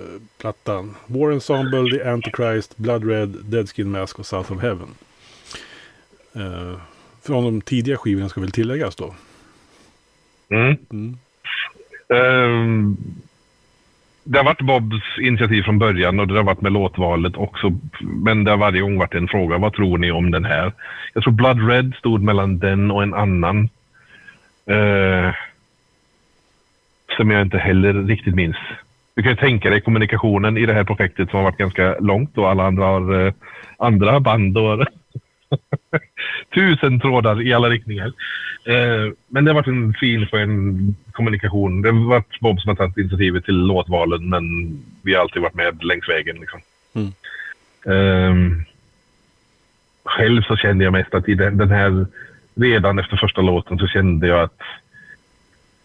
plattan. 0.41 0.95
War 1.07 1.33
Ensemble, 1.33 1.91
The 1.99 2.09
Antichrist, 2.09 2.77
Blood 2.77 3.09
Red, 3.09 3.37
Dead 3.45 3.69
Skin 3.71 3.91
Mask 3.91 4.19
och 4.19 4.27
South 4.27 4.53
of 4.53 4.63
Heaven. 4.63 4.89
Eh, 6.35 6.79
från 7.23 7.45
de 7.45 7.61
tidiga 7.61 7.97
skivorna 7.97 8.29
ska 8.29 8.41
väl 8.41 8.51
tilläggas 8.51 8.97
då. 8.97 9.15
Mm. 10.51 10.77
Mm. 10.91 11.17
Ehm, 12.09 12.97
det 14.25 14.39
har 14.39 14.45
varit 14.45 14.61
Bobs 14.61 15.19
initiativ 15.21 15.63
från 15.63 15.79
början 15.79 16.21
och 16.21 16.27
det 16.27 16.35
har 16.35 16.43
varit 16.43 16.61
med 16.61 16.73
låtvalet 16.73 17.37
också. 17.37 17.73
Men 18.01 18.45
det 18.45 18.51
har 18.51 18.59
varje 18.59 18.81
gång 18.81 18.99
varit 18.99 19.15
en 19.15 19.29
fråga. 19.29 19.59
Vad 19.59 19.73
tror 19.73 19.99
ni 19.99 20.11
om 20.11 20.31
den 20.31 20.45
här? 20.45 20.73
Jag 21.15 21.23
tror 21.23 21.33
Blood 21.33 21.69
Red 21.69 21.95
stod 21.99 22.23
mellan 22.23 22.59
den 22.59 22.91
och 22.91 23.03
en 23.03 23.15
annan. 23.15 23.69
Eh, 24.67 25.35
som 27.17 27.31
jag 27.31 27.43
inte 27.43 27.59
heller 27.59 27.95
riktigt 27.95 28.35
minns. 28.35 28.57
du 29.15 29.23
kan 29.23 29.33
ju 29.33 29.37
tänka 29.37 29.71
dig 29.71 29.81
kommunikationen 29.81 30.57
i 30.57 30.67
det 30.67 30.75
här 30.75 30.85
projektet 30.85 31.31
som 31.31 31.37
har 31.37 31.45
varit 31.45 31.59
ganska 31.59 31.97
långt 32.01 32.39
och 32.39 32.51
alla 32.51 32.67
andra 32.67 32.85
har 32.85 33.27
eh, 33.27 33.33
andra 33.79 34.21
band 34.21 34.59
och 34.59 34.87
tusen 36.55 37.01
trådar 37.01 37.43
i 37.43 37.53
alla 37.53 37.69
riktningar. 37.69 38.13
Eh, 38.65 39.13
men 39.29 39.45
det 39.45 39.51
har 39.51 39.55
varit 39.55 39.67
en 39.67 39.95
fin 39.95 40.27
skön 40.27 40.95
kommunikation. 41.13 41.83
Det 41.83 41.91
har 41.91 42.09
varit 42.09 42.41
Bob 42.41 42.61
som 42.61 42.69
har 42.69 42.77
tagit 42.77 42.99
initiativet 42.99 43.45
till 43.45 43.67
låtvalen 43.67 44.29
men 44.29 44.45
vi 45.03 45.15
har 45.15 45.21
alltid 45.21 45.43
varit 45.43 45.55
med 45.55 45.85
längs 45.85 46.09
vägen. 46.09 46.37
Liksom. 46.37 46.61
Mm. 46.95 47.13
Eh, 47.87 48.65
själv 50.05 50.43
så 50.43 50.57
kände 50.57 50.85
jag 50.85 50.93
mest 50.93 51.15
att 51.15 51.29
i 51.29 51.35
den, 51.35 51.57
den 51.59 51.71
här, 51.71 52.07
redan 52.55 52.99
efter 52.99 53.17
första 53.17 53.41
låten 53.41 53.79
så 53.79 53.87
kände 53.87 54.27
jag 54.27 54.41
att 54.41 54.61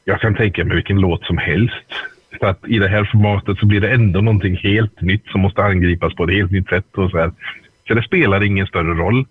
jag 0.06 0.22
kan 0.22 0.36
tänka 0.36 0.66
mig 0.66 0.76
vilken 0.76 1.00
låt 1.00 1.26
som 1.26 1.38
helst. 1.38 1.94
För 2.40 2.48
att 2.48 2.68
i 2.68 2.80
det 2.80 2.88
här 2.88 3.10
formatet 3.12 3.58
så 3.58 3.66
blir 3.66 3.82
det 3.82 3.94
ändå 3.94 4.22
någonting 4.22 4.58
helt 4.58 5.02
nytt 5.02 5.28
som 5.28 5.42
måste 5.42 5.64
angripas 5.64 6.16
på 6.16 6.24
ett 6.24 6.34
helt 6.34 6.52
nytt 6.52 6.70
sätt. 6.70 6.98
Och 6.98 7.12
så, 7.12 7.18
här. 7.18 7.32
så 7.88 7.94
det 7.94 8.04
spelar 8.04 8.44
ingen 8.44 8.68
större 8.68 8.94
roll. 8.94 9.26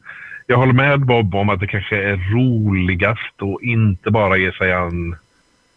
Jag 0.46 0.56
håller 0.56 0.72
med 0.72 1.00
Bob 1.00 1.34
om 1.34 1.48
att 1.48 1.60
det 1.60 1.66
kanske 1.66 2.02
är 2.02 2.16
roligast 2.16 3.42
att 3.42 3.62
inte 3.62 4.10
bara 4.10 4.36
ge 4.36 4.52
sig 4.52 4.72
an 4.72 5.16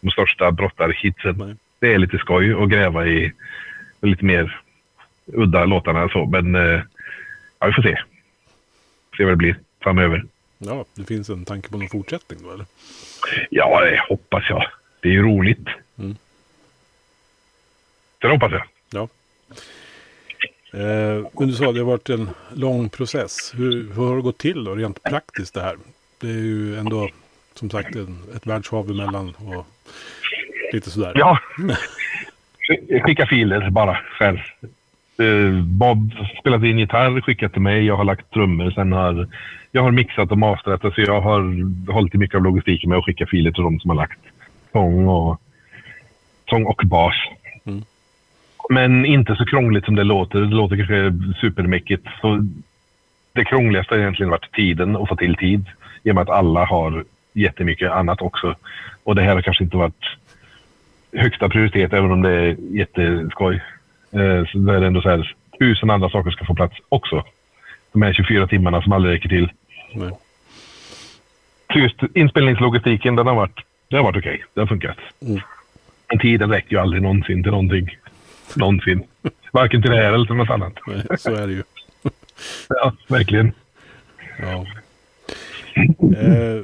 de 0.02 0.12
största 0.12 0.52
brottarhitsen. 0.52 1.58
Det 1.80 1.94
är 1.94 1.98
lite 1.98 2.18
skoj 2.18 2.64
att 2.64 2.70
gräva 2.70 3.08
i 3.08 3.34
lite 4.02 4.26
mer 4.26 4.62
udda 5.26 5.66
låtarna 5.66 6.10
så. 6.10 6.26
Men 6.26 6.56
eh, 6.56 6.82
ja, 7.60 7.68
vi 7.68 7.74
får 7.74 7.82
se. 7.82 7.98
Se 9.18 9.24
vad 9.24 9.34
det 9.34 9.38
blir 9.38 9.60
framöver. 9.84 10.26
Ja, 10.58 10.86
det 10.96 11.04
finns 11.04 11.30
en 11.30 11.46
tanke 11.46 11.70
på 11.70 11.78
någon 11.78 11.90
fortsättning 11.90 12.40
då 12.44 12.52
eller? 12.52 12.66
Ja, 13.50 13.82
det 13.82 14.02
hoppas 14.10 14.44
jag. 14.50 14.66
Det 15.02 15.10
är 15.10 15.14
ju 15.14 15.24
roligt. 15.24 15.68
Mm. 16.00 16.16
Det 18.18 18.28
hoppas 18.28 18.52
jag. 18.52 18.64
Ja. 18.94 19.08
Eh, 20.74 21.28
men 21.40 21.48
du 21.48 21.54
sa 21.54 21.68
att 21.70 21.74
det 21.74 21.80
har 21.80 21.88
varit 21.88 22.10
en 22.10 22.30
lång 22.54 22.90
process. 22.90 23.54
Hur, 23.56 23.94
hur 23.94 24.08
har 24.08 24.16
det 24.16 24.22
gått 24.22 24.38
till 24.38 24.64
då, 24.64 24.76
rent 24.76 25.04
praktiskt 25.04 25.54
det 25.54 25.62
här? 25.62 25.76
Det 26.22 26.28
är 26.28 26.34
ju 26.34 26.78
ändå 26.78 27.10
som 27.54 27.70
sagt 27.70 27.96
en, 27.96 28.18
ett 28.36 28.48
världshav 28.48 28.90
emellan 28.90 29.34
och 29.36 29.66
lite 30.74 30.90
sådär. 30.90 31.14
Ja. 31.16 31.40
Skicka 33.06 33.26
filer 33.26 33.70
bara 33.70 33.96
själv. 33.96 34.38
Eh, 35.18 35.64
Bob 35.64 36.12
spelat 36.40 36.64
in 36.64 36.80
gitarr, 36.80 37.22
skickat 37.22 37.54
till 37.54 37.62
mig. 37.62 37.86
Jag 37.86 37.96
har 37.96 38.04
lagt 38.04 38.32
trummor. 38.32 38.72
Sen 38.72 38.92
har 38.92 39.28
jag 39.72 39.84
har 39.84 39.92
mixat 39.92 40.32
och 40.32 40.38
masterat. 40.38 40.82
Så 40.82 41.02
jag 41.02 41.22
har 41.22 41.42
hållit 41.92 42.16
i 42.16 42.18
mycket 42.18 42.36
av 42.36 42.44
logistiken 42.44 42.90
med 42.90 43.00
att 43.00 43.06
skicka 43.06 43.26
filer 43.26 43.52
till 43.52 43.64
de 43.64 43.80
som 43.80 43.90
har 43.90 43.98
lagt 43.98 44.20
sång 44.72 45.08
och, 45.08 45.42
sång 46.50 46.66
och 46.66 46.82
bas. 46.86 47.16
Mm. 47.66 47.84
Men 48.70 49.06
inte 49.06 49.36
så 49.36 49.46
krångligt 49.46 49.86
som 49.86 49.96
det 49.96 50.04
låter. 50.04 50.40
Det 50.40 50.56
låter 50.56 50.76
kanske 50.76 51.14
supermäckigt. 51.42 52.08
Så 52.22 52.48
det 53.34 53.46
krångligaste 53.46 53.94
har 53.94 54.00
egentligen 54.00 54.30
varit 54.30 54.52
tiden 54.52 54.96
och 54.96 55.10
få 55.10 55.16
till 55.16 55.36
tid. 55.36 55.66
I 56.04 56.12
och 56.12 56.16
med 56.16 56.22
att 56.22 56.30
alla 56.30 56.66
har 56.66 57.04
jättemycket 57.34 57.92
annat 57.92 58.22
också. 58.22 58.56
Och 59.04 59.16
det 59.16 59.22
här 59.22 59.34
har 59.34 59.42
kanske 59.42 59.64
inte 59.64 59.78
varit 59.78 60.04
högsta 61.14 61.50
prioritet 61.50 61.94
även 61.94 62.12
om 62.12 62.22
det 62.22 62.32
är 62.32 62.56
jätteskoj. 62.60 63.56
Eh, 64.12 64.46
så 64.46 64.58
det 64.58 64.76
är 64.76 64.82
ändå 64.82 65.02
så 65.02 65.10
här, 65.10 65.36
tusen 65.60 65.90
andra 65.90 66.10
saker 66.10 66.32
ska 66.32 66.46
få 66.46 66.56
plats 66.56 66.76
också. 66.90 67.24
De 67.92 68.02
här 68.02 68.14
24 68.14 68.48
timmarna 68.48 68.82
som 68.82 68.92
aldrig 68.92 69.14
räcker 69.16 69.30
till. 69.30 69.52
Nej. 69.94 70.12
Så 71.74 71.80
just 71.80 71.96
inspelningslogistiken, 72.16 73.16
den 73.16 73.28
har 73.28 73.36
varit, 73.36 73.60
det 73.88 73.96
har 73.96 74.04
varit 74.04 74.18
okej. 74.18 74.44
Det 74.54 74.60
har 74.60 74.68
funkat. 74.68 74.98
Mm. 75.22 75.42
Men 76.10 76.20
tiden 76.20 76.50
räcker 76.50 76.72
ju 76.72 76.82
aldrig 76.82 77.02
någonsin 77.02 77.44
till 77.44 77.52
någonting. 77.52 77.98
Någonsin. 78.56 79.04
Varken 79.52 79.82
till 79.82 79.92
det 79.92 79.98
här 79.98 80.14
eller 80.14 80.26
till 80.26 80.36
något 80.36 80.50
annat. 80.50 80.74
Nej, 80.88 81.06
så 81.18 81.36
är 81.36 81.48
det 81.48 81.54
ju. 81.54 81.64
Ja, 82.70 82.94
verkligen. 83.08 83.52
Ja. 84.40 84.66
Eh, 86.18 86.62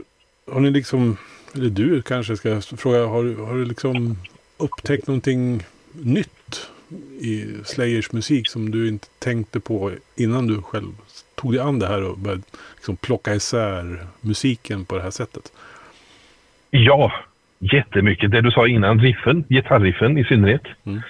har 0.53 0.59
ni 0.59 0.71
liksom, 0.71 1.17
eller 1.55 1.69
du 1.69 2.01
kanske 2.01 2.37
ska 2.37 2.61
fråga, 2.61 3.05
har, 3.05 3.45
har 3.45 3.55
du 3.55 3.65
liksom 3.65 4.17
upptäckt 4.57 5.07
någonting 5.07 5.63
nytt 5.91 6.69
i 7.19 7.45
Slayers 7.63 8.11
musik 8.11 8.49
som 8.49 8.71
du 8.71 8.87
inte 8.87 9.07
tänkte 9.19 9.59
på 9.59 9.91
innan 10.15 10.47
du 10.47 10.61
själv 10.61 10.91
tog 11.35 11.53
dig 11.53 11.61
an 11.61 11.79
det 11.79 11.87
här 11.87 12.03
och 12.03 12.17
började 12.17 12.43
liksom 12.75 12.97
plocka 12.97 13.35
isär 13.35 14.07
musiken 14.21 14.85
på 14.85 14.95
det 14.95 15.01
här 15.01 15.11
sättet? 15.11 15.51
Ja, 16.69 17.11
jättemycket. 17.59 18.31
Det 18.31 18.41
du 18.41 18.51
sa 18.51 18.67
innan, 18.67 18.99
riffen, 18.99 19.43
gitarriffen 19.49 20.17
i 20.17 20.23
synnerhet. 20.23 20.63
Mm. 20.83 21.01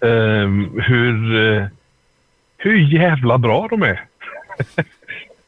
Ehm, 0.00 0.80
hur, 0.80 1.46
eh, 1.52 1.66
hur 2.56 2.78
jävla 2.78 3.38
bra 3.38 3.68
de 3.70 3.82
är. 3.82 4.00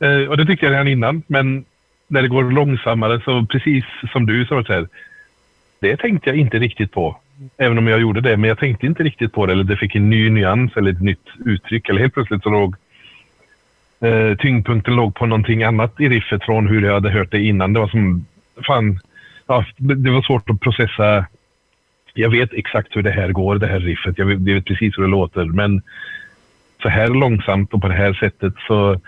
Eh, 0.00 0.28
och 0.28 0.36
det 0.36 0.46
tyckte 0.46 0.66
jag 0.66 0.72
redan 0.72 0.88
innan, 0.88 1.22
men 1.26 1.64
när 2.08 2.22
det 2.22 2.28
går 2.28 2.44
långsammare 2.44 3.20
så 3.20 3.46
precis 3.46 3.84
som 4.12 4.26
du 4.26 4.46
sa 4.46 4.64
så 4.64 4.72
här. 4.72 4.88
Det 5.80 5.96
tänkte 5.96 6.30
jag 6.30 6.36
inte 6.36 6.58
riktigt 6.58 6.92
på. 6.92 7.16
Även 7.56 7.78
om 7.78 7.86
jag 7.86 8.00
gjorde 8.00 8.20
det, 8.20 8.36
men 8.36 8.48
jag 8.48 8.58
tänkte 8.58 8.86
inte 8.86 9.02
riktigt 9.02 9.32
på 9.32 9.46
det. 9.46 9.52
Eller 9.52 9.64
det 9.64 9.76
fick 9.76 9.94
en 9.94 10.10
ny 10.10 10.30
nyans 10.30 10.76
eller 10.76 10.90
ett 10.90 11.02
nytt 11.02 11.26
uttryck. 11.44 11.88
Eller 11.88 12.00
helt 12.00 12.14
plötsligt 12.14 12.42
så 12.42 12.50
låg 12.50 12.76
eh, 14.00 14.36
tyngdpunkten 14.36 14.96
låg 14.96 15.14
på 15.14 15.26
någonting 15.26 15.62
annat 15.62 16.00
i 16.00 16.08
riffet 16.08 16.44
från 16.44 16.68
hur 16.68 16.82
jag 16.82 16.94
hade 16.94 17.10
hört 17.10 17.30
det 17.30 17.42
innan. 17.42 17.72
Det 17.72 17.80
var 17.80 17.88
som, 17.88 18.26
fan, 18.66 19.00
ja, 19.46 19.64
det 19.76 19.94
det 19.94 20.10
var 20.10 20.22
svårt 20.22 20.50
att 20.50 20.60
processa. 20.60 21.26
Jag 22.18 22.30
vet 22.30 22.52
exakt 22.52 22.96
hur 22.96 23.02
det 23.02 23.10
här 23.10 23.32
går, 23.32 23.58
det 23.58 23.66
här 23.66 23.80
riffet. 23.80 24.18
Jag 24.18 24.26
vet, 24.26 24.40
jag 24.46 24.54
vet 24.54 24.64
precis 24.64 24.98
hur 24.98 25.02
det 25.02 25.08
låter. 25.08 25.44
Men 25.44 25.82
så 26.82 26.88
här 26.88 27.08
långsamt 27.08 27.74
och 27.74 27.82
på 27.82 27.88
det 27.88 27.94
här 27.94 28.12
sättet 28.12 28.54
så, 28.66 29.00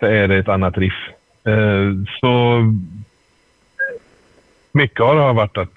så 0.00 0.06
är 0.06 0.28
det 0.28 0.36
ett 0.36 0.48
annat 0.48 0.78
riff. 0.78 0.94
Eh, 1.46 1.90
så 2.20 2.62
mycket 4.72 5.00
har 5.00 5.14
det 5.14 5.32
varit 5.32 5.58
att 5.58 5.72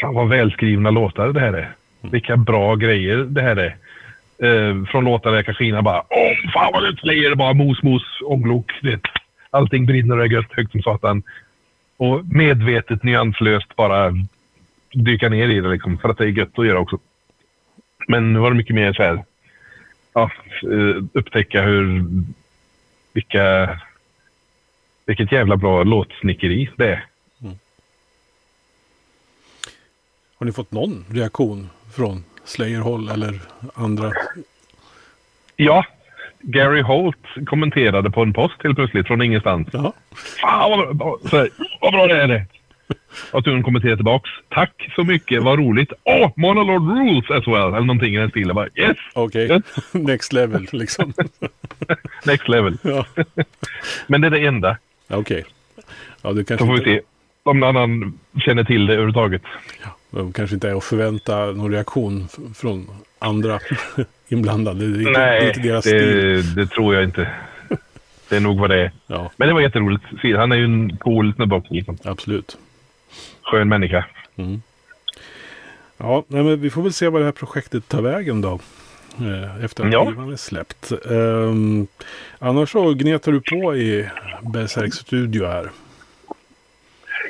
fan 0.00 0.14
vad 0.14 0.28
välskrivna 0.28 0.90
låtar 0.90 1.28
det 1.28 1.40
här 1.40 1.52
är. 1.52 1.74
Vilka 2.00 2.36
bra 2.36 2.74
grejer 2.74 3.16
det 3.16 3.42
här 3.42 3.56
är. 3.56 3.76
Eh, 4.42 4.84
från 4.84 5.04
låtar 5.04 5.32
där 5.32 5.42
Kashina 5.42 5.82
bara 5.82 6.02
Åh, 6.10 6.50
fan 6.52 6.72
vad 6.72 6.82
det 6.82 6.96
Slayer 7.00 7.34
bara 7.34 7.52
mos, 7.52 7.82
mos, 7.82 8.02
ånglok. 8.24 8.72
Allting 9.50 9.86
brinner 9.86 10.18
och 10.18 10.24
är 10.24 10.28
gött, 10.28 10.52
högt 10.52 10.72
som 10.72 10.82
satan. 10.82 11.22
Och 11.96 12.24
medvetet 12.24 13.02
nyanslöst 13.02 13.76
bara 13.76 14.12
dyka 15.04 15.28
ner 15.28 15.48
i 15.48 15.60
det 15.60 15.68
liksom. 15.68 15.98
För 15.98 16.08
att 16.08 16.18
det 16.18 16.24
är 16.24 16.28
gött 16.28 16.58
att 16.58 16.66
göra 16.66 16.78
också. 16.78 16.98
Men 18.08 18.32
nu 18.32 18.38
var 18.38 18.50
det 18.50 18.56
mycket 18.56 18.74
mer 18.74 18.92
så 18.92 19.02
här. 19.02 19.24
Ja, 20.12 20.30
eh, 20.62 21.04
upptäcka 21.12 21.62
hur... 21.62 22.04
Vilka... 23.12 23.78
Vilket 25.06 25.32
jävla 25.32 25.56
bra 25.56 25.82
låtsnickeri 25.82 26.70
det 26.76 26.88
är. 26.88 27.06
Har 30.38 30.46
ni 30.46 30.52
fått 30.52 30.72
någon 30.72 31.04
reaktion 31.10 31.70
från 31.96 32.24
Slayer-håll 32.44 33.08
eller 33.08 33.40
andra? 33.74 34.12
Ja, 35.56 35.84
Gary 36.40 36.82
Holt 36.82 37.26
kommenterade 37.46 38.10
på 38.10 38.22
en 38.22 38.32
post 38.32 38.54
helt 38.62 38.76
plötsligt 38.76 39.06
från 39.06 39.22
ingenstans. 39.22 39.68
Ja, 39.72 39.92
Fan 40.40 40.70
vad 40.70 40.96
bra, 40.96 41.18
så 41.30 41.36
här, 41.36 41.48
vad 41.80 41.92
bra 41.92 42.06
det 42.06 42.22
är 42.22 42.28
det. 42.28 42.46
Att 43.30 43.46
hon 43.46 43.62
kommenterade 43.62 43.96
tillbaks. 43.96 44.30
Tack 44.48 44.92
så 44.94 45.04
mycket, 45.04 45.42
vad 45.42 45.58
roligt. 45.58 45.92
Åh, 46.04 46.26
oh, 46.26 46.30
Monolord 46.36 46.82
rules 46.82 47.30
as 47.30 47.46
well. 47.46 47.68
Eller 47.68 47.80
någonting 47.80 48.14
i 48.14 48.18
den 48.18 48.30
stilen. 48.30 48.54
Bara, 48.54 48.68
yes, 48.74 48.96
okej. 49.14 49.46
Gött. 49.48 49.64
Next 49.92 50.32
level 50.32 50.66
liksom. 50.72 51.12
next 52.24 52.48
level. 52.48 52.78
ja, 52.82 53.06
Men 54.06 54.20
det 54.20 54.26
är 54.26 54.30
det 54.30 54.46
enda. 54.46 54.76
Ja, 55.08 55.16
okej. 55.16 55.44
Ja, 56.22 56.32
det 56.32 56.58
Så 56.58 56.66
får 56.66 56.74
vi 56.76 56.84
se 56.84 57.00
om 57.42 57.60
någon 57.60 57.76
annan 57.76 58.18
känner 58.44 58.64
till 58.64 58.86
det 58.86 58.92
överhuvudtaget. 58.92 59.42
det 60.10 60.32
kanske 60.34 60.54
inte 60.54 60.68
är 60.68 60.74
att 60.74 60.84
förvänta 60.84 61.46
någon 61.46 61.72
reaktion 61.72 62.28
från 62.54 62.86
andra 63.18 63.58
inblandade. 64.28 64.86
Det 64.88 64.96
är 64.96 65.08
inte, 65.08 65.20
Nej, 65.20 65.48
inte 65.48 65.60
deras 65.60 65.84
stil. 65.84 66.00
det, 66.00 66.54
det 66.54 66.66
tror 66.66 66.94
jag 66.94 67.04
inte. 67.04 67.28
Det 68.28 68.36
är 68.36 68.40
nog 68.40 68.60
vad 68.60 68.70
det 68.70 68.80
är. 68.80 68.92
Ja, 69.06 69.30
Men 69.36 69.48
det 69.48 69.54
var 69.54 69.60
jätteroligt. 69.60 70.04
Han 70.36 70.52
är 70.52 70.56
ju 70.56 70.64
en 70.64 70.96
cool 70.96 71.34
snubbe 71.34 71.54
också. 71.54 71.74
Liksom. 71.74 71.98
absolut. 72.04 72.58
Skön 73.50 73.68
människa. 73.68 74.04
Ja, 75.98 76.24
nej, 76.28 76.42
men 76.42 76.60
vi 76.60 76.70
får 76.70 76.82
väl 76.82 76.92
se 76.92 77.08
vad 77.08 77.20
det 77.20 77.24
här 77.24 77.32
projektet 77.32 77.88
tar 77.88 78.02
vägen 78.02 78.40
då. 78.40 78.60
eh, 79.20 79.64
Efter 79.64 79.84
att 79.86 79.92
Ja. 79.92 80.06
skivan 80.06 80.32
är 80.32 80.36
släppt. 80.36 80.92
Um, 81.04 81.86
annars 82.38 82.70
så 82.70 82.94
gnetar 82.94 83.32
du 83.32 83.40
på 83.40 83.76
i 83.76 84.08
Berserk 84.52 84.94
Studio 84.94 85.46
här. 85.46 85.70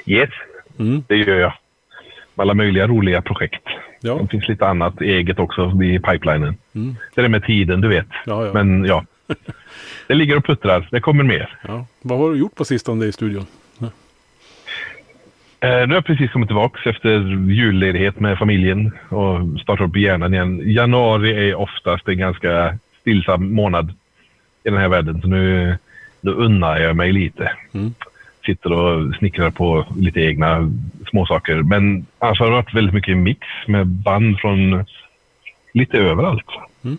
Yes, 0.06 0.30
Mm. 0.78 1.04
det 1.08 1.16
gör 1.16 1.36
jag. 1.38 1.52
Alla 2.36 2.54
möjliga 2.54 2.86
roliga 2.86 3.22
projekt. 3.22 3.62
Ja, 4.00 4.14
Det 4.22 4.28
finns 4.28 4.48
lite 4.48 4.66
annat 4.66 5.00
eget 5.00 5.38
också 5.38 5.82
i 5.82 5.98
pipelinen. 5.98 6.56
Mm. 6.74 6.96
Det 7.14 7.20
är 7.20 7.28
med 7.28 7.44
tiden, 7.44 7.80
du 7.80 7.88
vet. 7.88 8.06
ja, 8.26 8.46
ja. 8.46 8.52
Men 8.52 8.84
ja, 8.84 9.04
det 10.06 10.14
ligger 10.14 10.36
och 10.36 10.44
puttrar. 10.44 10.88
Det 10.90 11.00
kommer 11.00 11.24
mer. 11.24 11.58
ja. 11.68 11.86
Vad 12.02 12.18
har 12.18 12.30
du 12.30 12.38
gjort 12.38 12.54
på 12.54 12.64
sistone 12.64 13.04
i 13.06 13.12
studion? 13.12 13.46
Eh, 15.60 15.68
nu 15.68 15.86
har 15.86 15.94
jag 15.94 16.04
precis 16.04 16.30
kommit 16.30 16.48
tillbaka 16.48 16.90
efter 16.90 17.10
julledighet 17.50 18.20
med 18.20 18.38
familjen 18.38 18.92
och 19.08 19.60
startat 19.60 19.88
upp 19.88 19.96
hjärnan 19.96 20.34
igen. 20.34 20.62
Januari 20.64 21.50
är 21.50 21.54
oftast 21.54 22.08
en 22.08 22.18
ganska 22.18 22.78
stillsam 23.00 23.54
månad 23.54 23.90
i 24.64 24.70
den 24.70 24.78
här 24.78 24.88
världen. 24.88 25.20
Så 25.20 25.28
nu, 25.28 25.76
nu 26.20 26.30
unnar 26.30 26.78
jag 26.78 26.96
mig 26.96 27.12
lite. 27.12 27.52
Mm. 27.72 27.94
Sitter 28.46 28.72
och 28.72 29.14
snickrar 29.14 29.50
på 29.50 29.86
lite 29.96 30.20
egna 30.20 30.72
småsaker. 31.10 31.62
Men 31.62 32.06
annars 32.18 32.38
har 32.38 32.46
det 32.46 32.52
varit 32.52 32.74
väldigt 32.74 32.94
mycket 32.94 33.16
mix 33.16 33.46
med 33.66 33.86
band 33.86 34.38
från 34.38 34.84
lite 35.72 35.98
överallt. 35.98 36.46
Mm. 36.84 36.98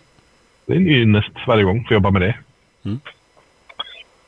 Det 0.66 0.72
är 0.72 0.76
en 0.76 0.84
ny 0.84 1.04
näst 1.04 1.32
varje 1.46 1.64
gång 1.64 1.84
för 1.84 1.94
att 1.94 1.96
jobba 1.96 2.10
med 2.10 2.22
det. 2.22 2.34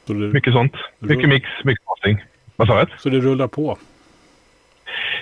Så 0.06 0.12
det, 0.12 0.32
Mycket 0.32 0.52
sånt. 0.52 0.74
Mycket 0.98 1.28
mix, 1.28 1.48
mycket 1.64 1.86
mastering. 1.86 2.22
Vad 2.56 2.68
sa 2.68 2.78
jag? 2.78 2.88
så 3.00 3.08
det 3.08 3.20
rullar 3.20 3.48
på. 3.48 3.78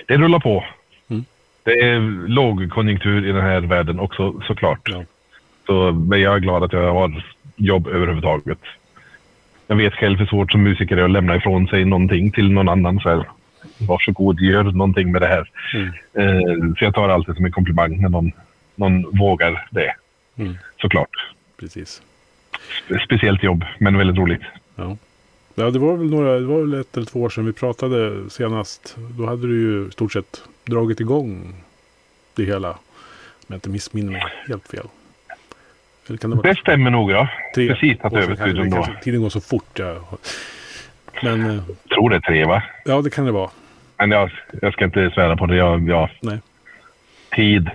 Det 0.07 0.17
rullar 0.17 0.39
på. 0.39 0.63
Mm. 1.09 1.25
Det 1.63 1.71
är 1.71 2.27
lågkonjunktur 2.27 3.25
i 3.25 3.31
den 3.31 3.41
här 3.41 3.59
världen 3.61 3.99
också 3.99 4.41
såklart. 4.47 4.81
Ja. 4.89 5.03
Så, 5.65 5.91
men 5.91 6.21
jag 6.21 6.35
är 6.35 6.39
glad 6.39 6.63
att 6.63 6.73
jag 6.73 6.93
har 6.93 7.23
jobb 7.55 7.87
överhuvudtaget. 7.87 8.59
Jag 9.67 9.75
vet 9.75 9.93
själv 9.93 10.19
hur 10.19 10.25
svårt 10.25 10.51
som 10.51 10.63
musiker 10.63 10.97
är 10.97 11.03
att 11.03 11.11
lämna 11.11 11.35
ifrån 11.35 11.67
sig 11.67 11.85
någonting 11.85 12.31
till 12.31 12.51
någon 12.51 12.69
annan. 12.69 12.99
Så 12.99 13.09
här, 13.09 13.23
varsågod, 13.87 14.39
gör 14.39 14.63
någonting 14.63 15.11
med 15.11 15.21
det 15.21 15.27
här. 15.27 15.49
Mm. 15.73 15.87
Eh, 16.13 16.73
så 16.77 16.83
jag 16.85 16.93
tar 16.93 17.09
alltid 17.09 17.35
som 17.35 17.45
en 17.45 17.51
komplimang 17.51 18.01
när 18.01 18.09
någon, 18.09 18.31
någon 18.75 19.17
vågar 19.19 19.67
det. 19.71 19.93
Mm. 20.37 20.57
Såklart. 20.81 21.09
Precis. 21.59 22.01
Spe- 22.87 22.99
Speciellt 23.05 23.43
jobb, 23.43 23.65
men 23.79 23.97
väldigt 23.97 24.17
roligt. 24.17 24.41
Ja. 24.75 24.97
Ja, 25.59 25.69
det 25.71 25.79
var 25.79 25.95
väl 25.97 26.09
några, 26.09 26.39
det 26.39 26.45
var 26.45 26.61
väl 26.61 26.73
ett 26.73 26.97
eller 26.97 27.05
två 27.05 27.21
år 27.21 27.29
sedan 27.29 27.45
vi 27.45 27.53
pratade 27.53 28.29
senast. 28.29 28.95
Då 29.17 29.25
hade 29.25 29.47
du 29.47 29.61
ju 29.61 29.87
i 29.87 29.91
stort 29.91 30.13
sett 30.13 30.41
dragit 30.65 30.99
igång 30.99 31.53
det 32.33 32.43
hela. 32.43 32.69
Om 32.71 32.77
jag 33.47 33.55
inte 33.57 33.69
missminner 33.69 34.11
mig 34.11 34.23
helt 34.47 34.67
fel. 34.67 34.85
Eller 36.07 36.17
kan 36.17 36.29
det 36.29 36.35
vara 36.35 36.49
Det 36.49 36.59
stämmer 36.59 36.91
nog, 36.91 37.11
ja. 37.11 37.27
tre 37.55 37.67
Precis 37.67 37.97
år 38.03 38.17
över 38.17 38.35
Kanske- 38.35 38.63
då. 38.69 38.87
Tiden 39.03 39.21
går 39.21 39.29
så 39.29 39.41
fort. 39.41 39.79
Ja. 39.79 39.95
Men 41.23 41.49
eh, 41.49 41.63
tror 41.93 42.09
det 42.09 42.15
är 42.15 42.19
tre, 42.19 42.45
va? 42.45 42.63
ja, 42.85 43.01
det 43.01 43.09
kan 43.09 43.25
det 43.25 43.31
vara. 43.31 43.49
Men 43.97 44.11
jag, 44.11 44.31
jag 44.61 44.73
ska 44.73 44.85
inte 44.85 45.11
svära 45.13 45.37
på 45.37 45.45
det. 45.45 45.55
Jag, 45.55 45.89
jag, 45.89 46.09
Nej. 46.21 46.39
tid. 47.35 47.69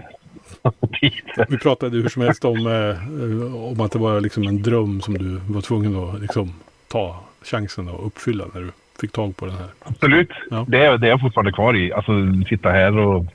tid. 1.01 1.13
Vi 1.49 1.59
pratade 1.59 1.97
hur 1.97 2.09
som 2.09 2.23
helst 2.23 2.45
om, 2.45 2.67
eh, 2.67 3.71
om 3.71 3.81
att 3.81 3.93
det 3.93 3.99
var 3.99 4.21
liksom 4.21 4.43
en 4.43 4.63
dröm 4.63 5.01
som 5.01 5.19
du 5.19 5.41
var 5.53 5.61
tvungen 5.61 5.97
att 5.97 6.21
liksom, 6.21 6.53
ta 6.89 7.21
chansen 7.45 7.89
att 7.89 8.01
uppfylla 8.01 8.45
när 8.55 8.61
du 8.61 8.71
fick 9.01 9.13
tag 9.13 9.37
på 9.37 9.47
den 9.47 9.55
här. 9.55 9.69
Absolut. 9.83 10.31
Ja. 10.51 10.65
Det, 10.69 10.87
är, 10.87 10.99
det 10.99 11.07
är 11.07 11.11
jag 11.11 11.21
fortfarande 11.21 11.53
kvar 11.53 11.77
i. 11.77 11.93
Alltså 11.93 12.13
sitta 12.49 12.71
här 12.71 12.99
och 12.99 13.27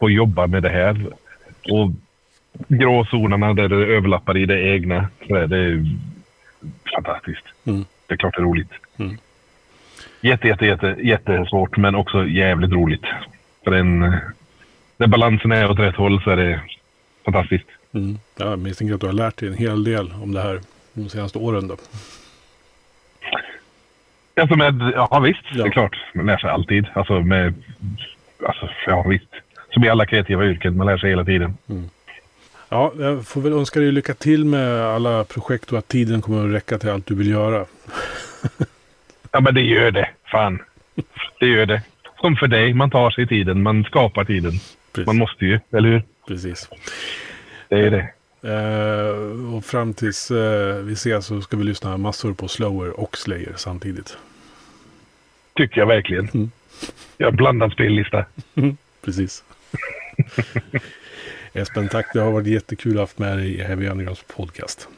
få 0.00 0.10
jobba 0.10 0.46
med 0.46 0.62
det 0.62 0.68
här. 0.68 1.06
Och 1.72 1.90
gråzonerna 2.68 3.54
där 3.54 3.68
det 3.68 3.76
överlappar 3.76 4.36
i 4.36 4.46
det 4.46 4.60
egna. 4.60 5.08
Det 5.28 5.56
är 5.56 5.86
fantastiskt. 6.94 7.44
Mm. 7.64 7.84
Det 8.06 8.14
är 8.14 8.18
klart 8.18 8.34
det 8.34 8.40
är 8.40 8.44
roligt. 8.44 8.70
Mm. 8.96 9.18
Jätte, 10.20 10.48
jätte, 10.48 10.66
jätte, 10.66 10.96
jättesvårt 11.02 11.76
men 11.76 11.94
också 11.94 12.26
jävligt 12.26 12.72
roligt. 12.72 13.04
För 13.64 13.70
den, 13.70 13.98
när 14.96 15.06
balansen 15.06 15.52
är 15.52 15.70
åt 15.70 15.78
rätt 15.78 15.96
håll 15.96 16.22
så 16.22 16.30
är 16.30 16.36
det 16.36 16.60
fantastiskt. 17.24 17.68
Mm. 17.92 18.18
Jag 18.36 18.58
misstänker 18.58 18.94
att 18.94 19.00
du 19.00 19.06
har 19.06 19.12
lärt 19.12 19.36
dig 19.36 19.48
en 19.48 19.54
hel 19.54 19.84
del 19.84 20.12
om 20.22 20.32
det 20.32 20.42
här 20.42 20.60
de 20.92 21.08
senaste 21.08 21.38
åren. 21.38 21.68
Då. 21.68 21.76
Alltså 24.40 24.56
med, 24.56 24.92
ja 24.94 25.20
visst, 25.20 25.40
Ja. 25.52 25.62
det 25.62 25.68
är 25.68 25.72
klart. 25.72 25.96
Man 26.14 26.26
lär 26.26 26.36
sig 26.38 26.50
alltid. 26.50 26.86
Alltså 26.94 27.20
med, 27.20 27.54
alltså 28.46 28.68
ja 28.86 29.02
visst. 29.08 29.28
Som 29.70 29.84
i 29.84 29.88
alla 29.88 30.06
kreativa 30.06 30.44
yrken, 30.46 30.76
man 30.76 30.86
lär 30.86 30.98
sig 30.98 31.10
hela 31.10 31.24
tiden. 31.24 31.56
Ja, 32.68 32.92
jag 32.98 33.26
får 33.26 33.40
väl 33.40 33.52
önska 33.52 33.80
dig 33.80 33.92
lycka 33.92 34.14
till 34.14 34.44
med 34.44 34.80
alla 34.82 35.24
projekt 35.24 35.72
och 35.72 35.78
att 35.78 35.88
tiden 35.88 36.20
kommer 36.22 36.46
att 36.48 36.54
räcka 36.54 36.78
till 36.78 36.90
allt 36.90 37.06
du 37.06 37.14
vill 37.14 37.28
göra. 37.30 37.64
Ja 39.32 39.40
men 39.40 39.54
det 39.54 39.60
gör 39.60 39.90
det. 39.90 40.08
Fan. 40.30 40.58
Det 41.40 41.46
gör 41.46 41.66
det. 41.66 41.82
Som 42.20 42.36
för 42.36 42.46
dig, 42.46 42.74
man 42.74 42.90
tar 42.90 43.10
sig 43.10 43.26
tiden, 43.26 43.62
man 43.62 43.84
skapar 43.84 44.24
tiden. 44.24 44.52
Precis. 44.92 45.06
Man 45.06 45.16
måste 45.16 45.46
ju, 45.46 45.60
eller 45.72 45.88
hur? 45.88 46.02
Precis. 46.28 46.68
Det 47.68 47.80
är 47.80 47.90
det. 47.90 48.08
Eh, 48.52 49.54
och 49.56 49.64
fram 49.64 49.94
tills 49.94 50.30
eh, 50.30 50.74
vi 50.76 50.92
ses 50.92 51.26
så 51.26 51.40
ska 51.40 51.56
vi 51.56 51.64
lyssna 51.64 51.96
massor 51.96 52.32
på 52.34 52.48
Slower 52.48 53.00
och 53.00 53.18
Slayer 53.18 53.52
samtidigt. 53.56 54.18
Tycker 55.58 55.80
jag 55.80 55.86
verkligen. 55.86 56.28
Mm. 56.34 56.50
Jag 57.16 57.34
blandad 57.34 57.72
spellista. 57.72 58.24
Precis. 59.04 59.44
Espen, 61.52 61.88
tack. 61.88 62.06
Det 62.12 62.20
har 62.20 62.32
varit 62.32 62.46
jättekul 62.46 62.92
att 62.92 62.96
ha 62.96 63.02
haft 63.02 63.18
med 63.18 63.38
dig 63.38 63.54
i 63.54 63.62
Heavy 63.62 63.88
Undergrounds 63.88 64.24
podcast. 64.36 64.88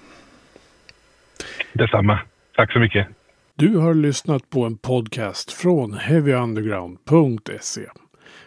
Detsamma. 1.72 2.18
Tack 2.56 2.72
så 2.72 2.78
mycket. 2.78 3.06
Du 3.54 3.76
har 3.76 3.94
lyssnat 3.94 4.50
på 4.50 4.64
en 4.64 4.76
podcast 4.76 5.52
från 5.52 5.94
heavyunderground.se. 5.94 7.86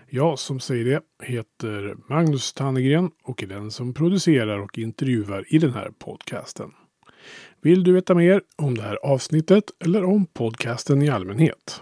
Jag 0.10 0.39
som 0.39 0.60
säger 0.60 0.86
det 0.86 1.26
heter 1.26 1.95
Magnus 2.10 2.54
Tannegren 2.54 3.12
och 3.23 3.43
är 3.43 3.47
den 3.47 3.71
som 3.71 3.93
producerar 3.93 4.60
och 4.60 4.78
intervjuar 4.78 5.45
i 5.47 5.58
den 5.58 5.73
här 5.73 5.91
podcasten. 5.99 6.71
Vill 7.62 7.84
du 7.84 7.93
veta 7.93 8.15
mer 8.15 8.41
om 8.56 8.78
det 8.78 8.84
här 8.84 8.97
avsnittet 9.04 9.63
eller 9.86 10.04
om 10.04 10.26
podcasten 10.26 11.02
i 11.02 11.10
allmänhet? 11.10 11.82